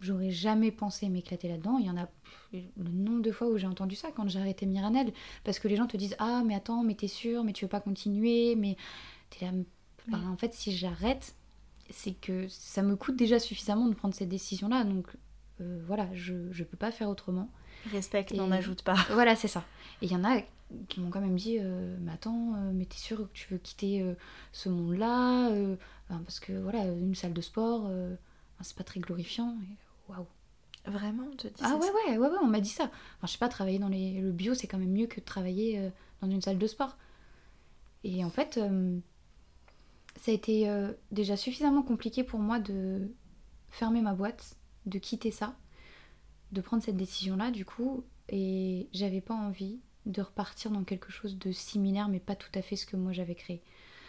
[0.00, 1.78] j'aurais jamais pensé m'éclater là-dedans.
[1.78, 2.08] Il y en a
[2.52, 5.12] le nombre de fois où j'ai entendu ça quand j'ai arrêté Miranel.
[5.44, 7.70] Parce que les gens te disent Ah, mais attends, mais t'es sûr, mais tu veux
[7.70, 8.76] pas continuer, mais
[9.30, 10.18] t'es là.
[10.28, 11.34] en fait, si j'arrête,
[11.90, 14.84] c'est que ça me coûte déjà suffisamment de prendre cette décision-là.
[14.84, 15.06] Donc
[15.60, 17.48] euh, voilà, je, je peux pas faire autrement.
[17.92, 18.96] Respecte, n'en ajoute pas.
[19.10, 19.64] Voilà, c'est ça.
[20.02, 20.40] Et il y en a
[20.88, 23.58] qui m'ont quand même dit euh, Mais attends, euh, mais t'es sûr que tu veux
[23.58, 24.04] quitter
[24.52, 25.50] ce monde-là
[26.08, 27.90] Parce que voilà, une salle de sport,
[28.62, 29.56] c'est pas très glorifiant.
[30.08, 30.26] Waouh
[30.86, 32.84] Vraiment, on te dit Ah ouais, ouais, ouais, ouais, on m'a dit ça.
[32.84, 34.20] Enfin, je sais pas, travailler dans les...
[34.20, 35.90] le bio, c'est quand même mieux que de travailler
[36.20, 36.98] dans une salle de sport.
[38.02, 38.60] Et en fait,
[40.16, 40.70] ça a été
[41.10, 43.08] déjà suffisamment compliqué pour moi de
[43.70, 45.56] fermer ma boîte, de quitter ça
[46.54, 51.36] de prendre cette décision-là, du coup, et j'avais pas envie de repartir dans quelque chose
[51.38, 53.62] de similaire, mais pas tout à fait ce que moi j'avais créé.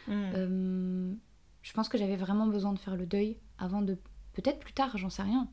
[0.08, 0.32] Hmm.
[0.36, 1.14] Euh,
[1.62, 3.98] je pense que j'avais vraiment besoin de faire le deuil avant de.
[4.34, 5.50] Peut-être plus tard, j'en sais rien.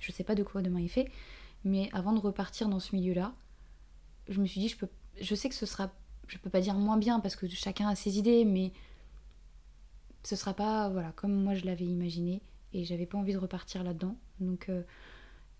[0.00, 1.10] Je sais pas de quoi demain est fait,
[1.64, 3.34] mais avant de repartir dans ce milieu-là,
[4.28, 4.74] je me suis dit,
[5.20, 5.92] je sais que ce sera.
[6.26, 8.72] Je peux pas dire moins bien parce que chacun a ses idées, mais
[10.22, 12.42] ce sera pas voilà comme moi je l'avais imaginé
[12.72, 14.16] et j'avais pas envie de repartir là-dedans.
[14.38, 14.82] Donc euh,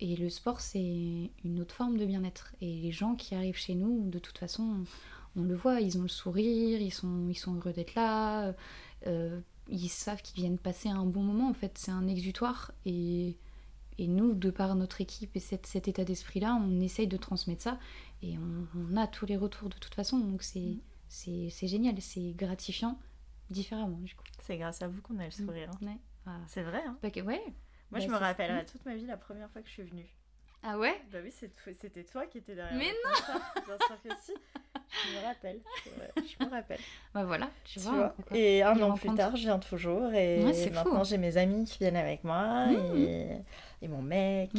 [0.01, 2.55] et le sport, c'est une autre forme de bien-être.
[2.59, 4.83] Et les gens qui arrivent chez nous, de toute façon,
[5.35, 8.55] on le voit, ils ont le sourire, ils sont, ils sont heureux d'être là,
[9.05, 9.39] euh,
[9.69, 11.47] ils savent qu'ils viennent passer un bon moment.
[11.47, 12.71] En fait, c'est un exutoire.
[12.85, 13.37] Et,
[13.97, 17.79] et, nous, de par notre équipe et cet état d'esprit-là, on essaye de transmettre ça.
[18.21, 20.19] Et on, a tous les retours de toute façon.
[20.19, 21.49] Donc c'est, mm.
[21.49, 22.99] c'est, génial, c'est gratifiant
[23.49, 24.23] différemment du coup.
[24.39, 25.31] C'est grâce à vous qu'on a le mm.
[25.31, 25.71] sourire.
[25.81, 25.97] Ouais.
[26.25, 26.39] Ah.
[26.47, 26.83] C'est vrai.
[26.85, 26.97] Hein.
[27.03, 27.43] ouais,
[27.91, 30.07] moi, je bah, me rappellerai toute ma vie la première fois que je suis venue.
[30.63, 32.77] Ah ouais Bah oui, c'était toi qui étais derrière.
[32.77, 34.33] Mais non Bien sûr que si.
[34.91, 35.59] Je me rappelle.
[36.15, 36.79] je me rappelle.
[37.13, 38.13] Bah voilà, tu, vois.
[38.33, 40.13] Et un an plus tard, je viens toujours.
[40.13, 41.03] Et maintenant, hein.
[41.03, 42.67] j'ai mes amis qui viennent avec moi.
[42.67, 42.97] Mmh.
[42.97, 43.27] Et,
[43.81, 44.51] et, mon mec.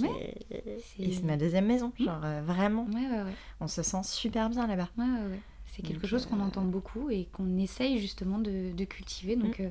[0.50, 1.92] Et, c'est ma deuxième maison.
[1.98, 2.04] Mmh.
[2.04, 2.86] Genre, euh, vraiment.
[2.86, 3.34] Ouais, ouais, ouais.
[3.60, 4.88] On se sent super bien là-bas.
[4.96, 5.40] Ouais, ouais, ouais.
[5.66, 9.36] C'est quelque chose qu'on euh, entend beaucoup et qu'on essaye justement de, de cultiver.
[9.36, 9.64] Donc, mmh.
[9.64, 9.70] euh,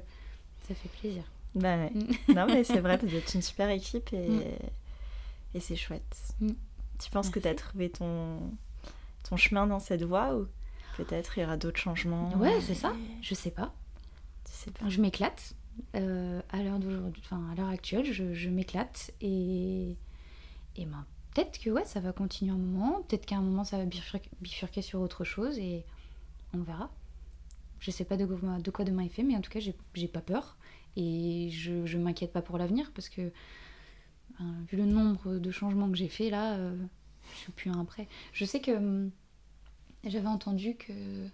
[0.67, 1.23] ça fait plaisir.
[1.55, 1.91] Bah ouais.
[2.33, 4.29] Non, mais c'est vrai, vous êtes une super équipe et.
[5.53, 6.35] Et c'est chouette.
[6.39, 6.49] Mm.
[6.99, 8.51] Tu penses que tu as trouvé ton,
[9.27, 10.47] ton chemin dans cette voie ou
[10.97, 12.93] peut-être il y aura d'autres changements Ouais, c'est ça.
[13.21, 13.73] Je sais pas.
[14.45, 14.87] Tu sais pas.
[14.87, 15.55] Je m'éclate.
[15.95, 19.95] Euh, à l'heure d'aujourd'hui, enfin à l'heure actuelle, je, je m'éclate et,
[20.75, 23.77] et ben, peut-être que ouais, ça va continuer un moment, peut-être qu'à un moment ça
[23.77, 23.85] va
[24.41, 25.85] bifurquer, sur autre chose et
[26.53, 26.91] on verra.
[27.79, 30.07] Je sais pas de quoi, de quoi demain est fait, mais en tout cas, j'ai
[30.07, 30.57] pas peur.
[30.95, 33.31] Et je ne m'inquiète pas pour l'avenir parce que,
[34.67, 36.75] vu le nombre de changements que j'ai fait là, euh,
[37.33, 38.07] je suis plus un prêt.
[38.33, 39.11] Je sais que hum,
[40.03, 41.27] j'avais entendu que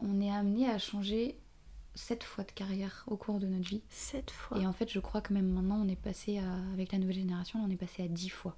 [0.00, 1.38] on est amené à changer
[1.94, 3.82] sept fois de carrière au cours de notre vie.
[3.88, 4.58] Sept fois.
[4.58, 7.16] Et en fait, je crois que même maintenant, on est passé à, avec la nouvelle
[7.16, 8.56] génération, on est passé à dix fois.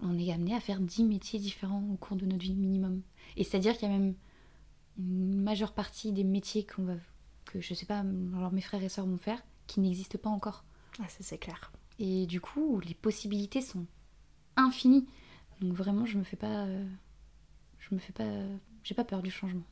[0.00, 3.00] On est amené à faire dix métiers différents au cours de notre vie minimum.
[3.36, 4.14] Et c'est-à-dire qu'il y a même
[4.98, 6.94] une majeure partie des métiers qu'on va
[7.44, 8.02] que je sais pas,
[8.36, 10.64] alors mes frères et sœurs vont faire, qui n'existent pas encore.
[11.00, 11.72] Ah, ça c'est clair.
[11.98, 13.86] Et du coup, les possibilités sont
[14.56, 15.06] infinies.
[15.60, 16.66] Donc vraiment, je me fais pas,
[17.78, 18.30] je me fais pas,
[18.82, 19.64] j'ai pas peur du changement.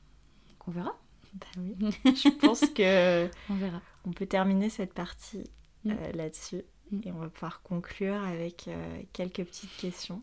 [0.48, 0.98] Donc on verra.
[1.34, 1.76] Bah oui.
[2.04, 3.80] je pense que on verra.
[4.04, 5.44] On peut terminer cette partie
[5.84, 5.90] mm.
[5.90, 7.00] euh, là-dessus mm.
[7.04, 10.22] et on va pouvoir conclure avec euh, quelques petites questions.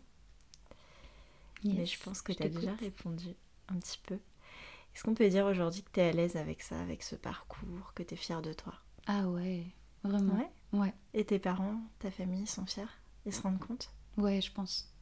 [1.64, 3.34] Mais je pense que tu as déjà répondu
[3.68, 4.14] un petit peu.
[4.14, 7.92] Est-ce qu'on peut dire aujourd'hui que tu es à l'aise avec ça, avec ce parcours,
[7.94, 8.74] que tu es fière de toi?
[9.06, 9.66] Ah ouais,
[10.02, 10.36] vraiment.
[10.36, 10.50] Ouais.
[10.72, 10.94] Ouais.
[11.14, 12.84] Et tes parents, ta famille sont fiers
[13.26, 13.90] Ils se rendent compte?
[14.16, 14.92] Ouais, je pense.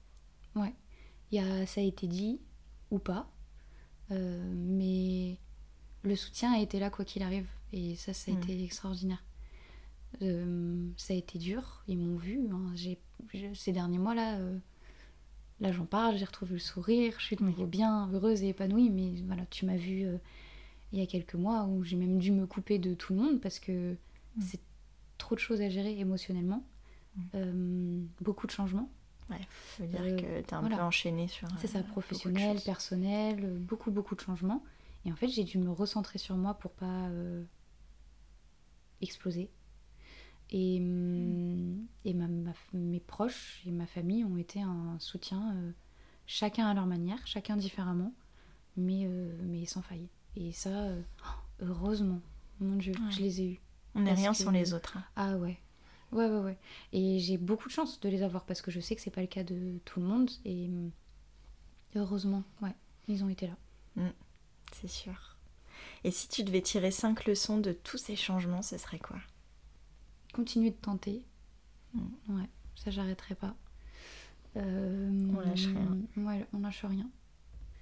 [0.55, 0.75] Ouais.
[1.31, 2.41] Y a, ça a été dit
[2.91, 3.31] ou pas,
[4.11, 5.39] euh, mais
[6.03, 7.49] le soutien a été là quoi qu'il arrive.
[7.73, 8.43] Et ça, ça a hmm.
[8.43, 9.23] été extraordinaire.
[10.23, 12.49] Euh, ça a été dur, ils m'ont vu.
[12.51, 12.75] Hein.
[13.55, 14.59] ces derniers mois-là, euh,
[15.61, 18.91] Là, j'en parle, j'ai retrouvé le sourire, je suis de nouveau bien, heureuse et épanouie.
[18.91, 20.07] Mais voilà, tu m'as vu
[20.93, 23.41] il y a quelques mois où j'ai même dû me couper de tout le monde
[23.41, 24.41] parce que mm.
[24.41, 24.61] c'est
[25.19, 26.65] trop de choses à gérer émotionnellement.
[27.35, 28.91] Euh, beaucoup de changements.
[29.29, 29.41] Ouais,
[29.77, 31.49] ça veut dire euh, que tu es un peu enchaîné sur.
[31.59, 34.65] C'est ça, professionnel, personnel, beaucoup, beaucoup de changements.
[35.05, 37.09] Et en fait, j'ai dû me recentrer sur moi pour pas
[39.01, 39.51] exploser.
[40.51, 42.27] Et, mm, et ma,
[42.73, 45.73] mes proches et ma famille ont été un soutien, euh,
[46.27, 48.15] chacun à leur manière, chacun différemment,
[48.77, 50.09] mais, euh, mais sans faille.
[50.37, 51.03] Et ça, euh,
[51.61, 52.21] heureusement,
[52.61, 53.61] mon Dieu, je les ai eus.
[53.95, 54.97] On n'est rien sans les autres.
[54.97, 55.05] Hein.
[55.17, 55.59] Ah ouais.
[56.13, 56.59] Ouais, ouais, ouais.
[56.93, 59.21] Et j'ai beaucoup de chance de les avoir parce que je sais que c'est pas
[59.21, 60.31] le cas de tout le monde.
[60.45, 60.91] Et hum,
[61.97, 62.75] heureusement, ouais,
[63.09, 63.57] ils ont été là.
[64.73, 65.37] C'est sûr.
[66.05, 69.19] Et si tu devais tirer cinq leçons de tous ces changements, ce serait quoi?
[70.33, 71.25] Continuer de tenter.
[71.95, 72.01] Mm.
[72.29, 73.55] Ouais, ça j'arrêterai pas.
[74.57, 75.99] Euh, On lâche rien.
[76.17, 77.11] Ouais, on lâche rien.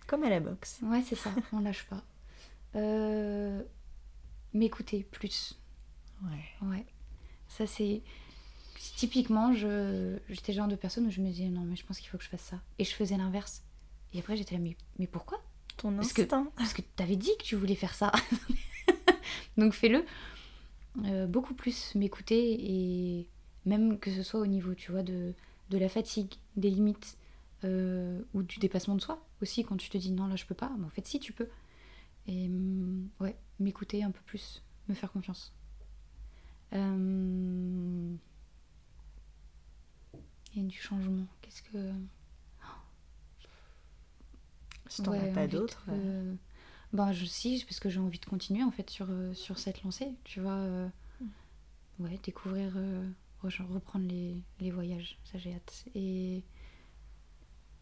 [0.07, 0.81] Comme à la boxe.
[0.83, 2.03] Ouais, c'est ça, on lâche pas.
[2.77, 3.63] Euh,
[4.53, 5.59] M'écouter plus.
[6.23, 6.69] Ouais.
[6.69, 6.87] Ouais.
[7.49, 8.03] Ça, c'est.
[8.97, 10.19] Typiquement, je...
[10.29, 12.19] j'étais le genre de personne où je me disais non, mais je pense qu'il faut
[12.19, 12.61] que je fasse ça.
[12.79, 13.63] Et je faisais l'inverse.
[14.13, 15.43] Et après, j'étais là, mais, mais pourquoi?
[15.77, 16.51] Ton Parce que- instinct.
[16.57, 18.13] Parce que t'avais dit que tu voulais faire ça.
[19.57, 20.05] Donc fais-le.
[21.05, 22.57] Euh, beaucoup plus m'écouter
[23.21, 23.29] et
[23.67, 25.35] même que ce soit au niveau, tu vois, de,
[25.71, 27.19] de la fatigue, des limites
[27.65, 30.55] euh, ou du dépassement de soi aussi quand tu te dis non là je peux
[30.55, 31.49] pas, mais en fait si tu peux.
[32.27, 35.53] Et hum, ouais, m'écouter un peu plus, me faire confiance.
[36.77, 38.17] Euh,
[40.57, 41.79] Et du changement, qu'est-ce que...
[44.89, 45.85] Si t'en Ouais, as pas d'autres.
[45.91, 46.35] euh,
[46.93, 49.83] Ben, je si, parce que j'ai envie de continuer en fait sur, euh, sur cette
[49.83, 50.53] lancée, tu vois.
[50.53, 50.89] euh,
[52.01, 52.73] ouais, découvrir,
[53.45, 55.85] re- reprendre les, les voyages, ça j'ai hâte.
[55.95, 56.43] Et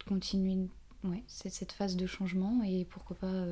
[0.06, 0.68] continuer
[1.04, 3.44] ouais, c'est cette phase de changement et pourquoi pas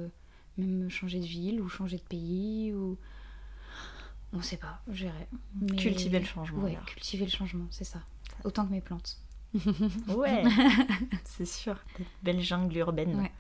[0.59, 2.99] même changer de ville ou changer de pays ou.
[4.33, 5.07] On sait pas, je.
[5.61, 6.63] Mais- Cultiver le changement.
[6.63, 6.87] Ouais, alors.
[6.87, 8.01] cultiver le changement, c'est ça.
[8.45, 9.19] Autant que mes plantes.
[10.09, 10.43] Ouais,
[11.25, 11.77] c'est sûr.
[12.23, 13.21] Belle jungle urbaine.
[13.21, 13.33] Ouais.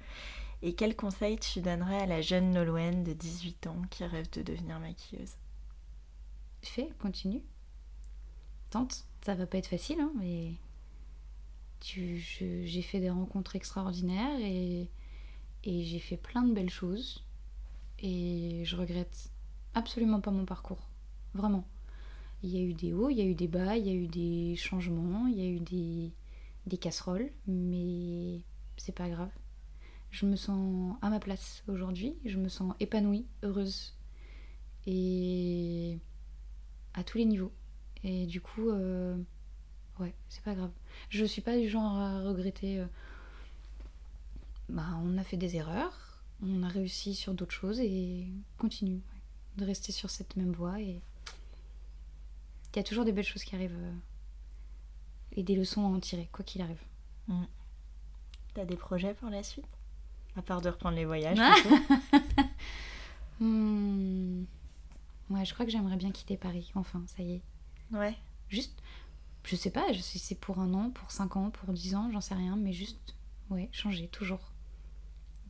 [0.61, 4.43] Et quel conseil tu donnerais à la jeune Nolwenn de 18 ans qui rêve de
[4.43, 5.33] devenir maquilleuse?
[6.63, 7.43] Fais, continue.
[8.71, 9.05] Tente.
[9.25, 10.53] Ça va pas être facile, hein, mais
[11.81, 14.89] tu, je- j'ai fait des rencontres extraordinaires et,
[15.65, 17.25] et j'ai fait plein de belles choses.
[17.99, 19.31] Et je regrette
[19.75, 20.89] absolument pas mon parcours.
[21.35, 21.65] Vraiment.
[22.43, 23.95] Il y a eu des hauts, il y a eu des bas, il y a
[23.95, 26.11] eu des changements, il y a eu des,
[26.67, 28.41] des casseroles, mais
[28.77, 29.31] c'est pas grave.
[30.11, 33.95] Je me sens à ma place aujourd'hui, je me sens épanouie, heureuse.
[34.87, 35.99] Et
[36.95, 37.53] à tous les niveaux.
[38.05, 39.17] Et du coup, euh,
[40.01, 40.73] ouais, c'est pas grave.
[41.09, 42.81] Je suis pas du genre à regretter.
[42.81, 42.87] euh,
[44.69, 48.27] bah, on a fait des erreurs, on a réussi sur d'autres choses et
[48.59, 49.01] continue
[49.57, 50.81] de rester sur cette même voie.
[50.81, 51.01] Et
[52.73, 53.95] il y a toujours des belles choses qui arrivent euh,
[55.33, 56.83] et des leçons à en tirer, quoi qu'il arrive.
[58.55, 59.67] T'as des projets pour la suite?
[60.37, 61.39] À part de reprendre les voyages.
[63.41, 64.45] Hmm.
[65.29, 67.43] Ouais, je crois que j'aimerais bien quitter Paris, enfin, ça y est.
[67.91, 68.17] Ouais.
[68.49, 68.81] Juste,
[69.43, 71.97] je sais pas, je sais si c'est pour un an, pour cinq ans, pour dix
[71.97, 73.17] ans, j'en sais rien, mais juste,
[73.51, 74.53] ouais, changer, toujours.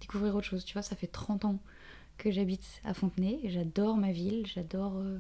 [0.01, 1.59] Découvrir autre chose, tu vois, ça fait 30 ans
[2.23, 4.97] que j'habite à Fontenay, j'adore ma ville, j'adore...
[4.97, 5.19] euh,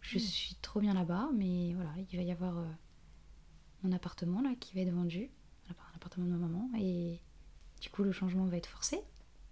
[0.00, 0.20] je Mm.
[0.20, 2.64] suis trop bien là-bas, mais voilà, il va y avoir euh,
[3.82, 5.28] mon appartement, là, qui va être vendu,
[5.68, 7.20] l'appart- l'appartement de ma maman, et
[7.82, 9.00] du coup, le changement va être forcé,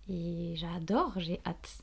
[0.08, 1.78] et j'adore, j'ai hâte.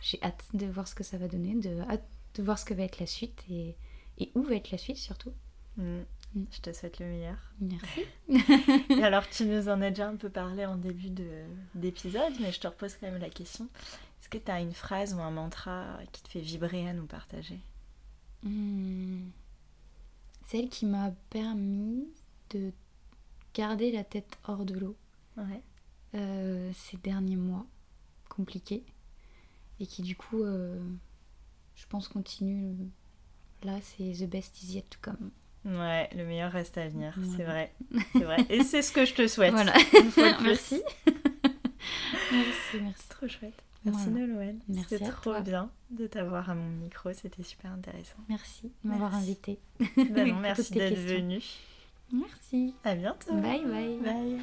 [0.00, 2.74] J'ai hâte de voir ce que ça va donner, de hâte de voir ce que
[2.74, 3.74] va être la suite, et,
[4.18, 5.32] et où va être la suite, surtout.
[5.76, 5.98] Mm.
[6.36, 6.44] Mm.
[6.52, 7.36] Je te souhaite le meilleur.
[7.60, 8.02] Merci.
[8.90, 11.44] Et alors, tu nous en as déjà un peu parlé en début de-
[11.74, 13.68] d'épisode, mais je te repose quand même la question.
[14.26, 17.06] Est-ce que tu as une phrase ou un mantra qui te fait vibrer à nous
[17.06, 17.60] partager?
[18.42, 19.28] Hmm.
[20.48, 22.08] Celle qui m'a permis
[22.50, 22.72] de
[23.54, 24.96] garder la tête hors de l'eau
[25.36, 25.62] Ouais.
[26.16, 27.66] euh, ces derniers mois
[28.28, 28.84] compliqués
[29.78, 30.76] et qui du coup, euh,
[31.76, 32.74] je pense, continue.
[33.62, 35.30] Là, c'est The Best Is Yet to Come.
[35.64, 37.72] Ouais, le meilleur reste à venir, c'est vrai.
[38.12, 38.44] C'est vrai.
[38.48, 39.52] Et c'est ce que je te souhaite.
[39.52, 39.72] Voilà.
[40.02, 40.46] Une fois de plus.
[40.46, 40.82] merci.
[42.32, 43.08] merci, merci.
[43.08, 43.62] Trop chouette.
[43.86, 44.26] Merci Voilà.
[44.26, 44.58] Nolwenn.
[44.68, 45.40] Merci C'était trop toi.
[45.40, 48.18] bien de t'avoir à mon micro, c'était super intéressant.
[48.28, 49.58] Merci de m'avoir invité.
[49.96, 51.42] Bah non, merci d'être venue.
[52.12, 52.74] Merci.
[52.84, 53.34] À bientôt.
[53.34, 53.98] Bye bye.
[53.98, 54.38] Bye.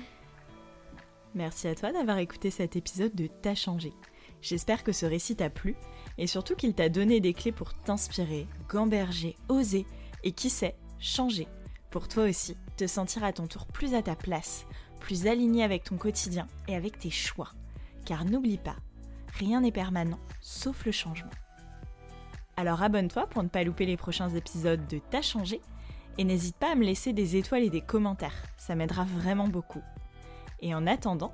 [1.35, 3.93] Merci à toi d'avoir écouté cet épisode de T'as changé.
[4.41, 5.75] J'espère que ce récit t'a plu
[6.17, 9.85] et surtout qu'il t'a donné des clés pour t'inspirer, gamberger, oser
[10.23, 11.47] et qui sait, changer.
[11.89, 14.65] Pour toi aussi, te sentir à ton tour plus à ta place,
[14.99, 17.51] plus aligné avec ton quotidien et avec tes choix.
[18.05, 18.75] Car n'oublie pas,
[19.37, 21.31] rien n'est permanent sauf le changement.
[22.55, 25.61] Alors abonne-toi pour ne pas louper les prochains épisodes de T'as changé
[26.17, 29.81] et n'hésite pas à me laisser des étoiles et des commentaires, ça m'aidera vraiment beaucoup.
[30.59, 31.33] Et en attendant,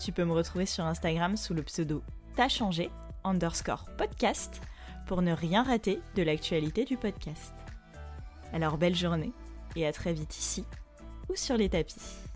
[0.00, 2.02] tu peux me retrouver sur Instagram sous le pseudo
[2.36, 2.90] T'as changé
[3.24, 4.60] underscore podcast
[5.06, 7.54] pour ne rien rater de l'actualité du podcast.
[8.52, 9.32] Alors belle journée
[9.76, 10.64] et à très vite ici
[11.28, 12.27] ou sur les tapis.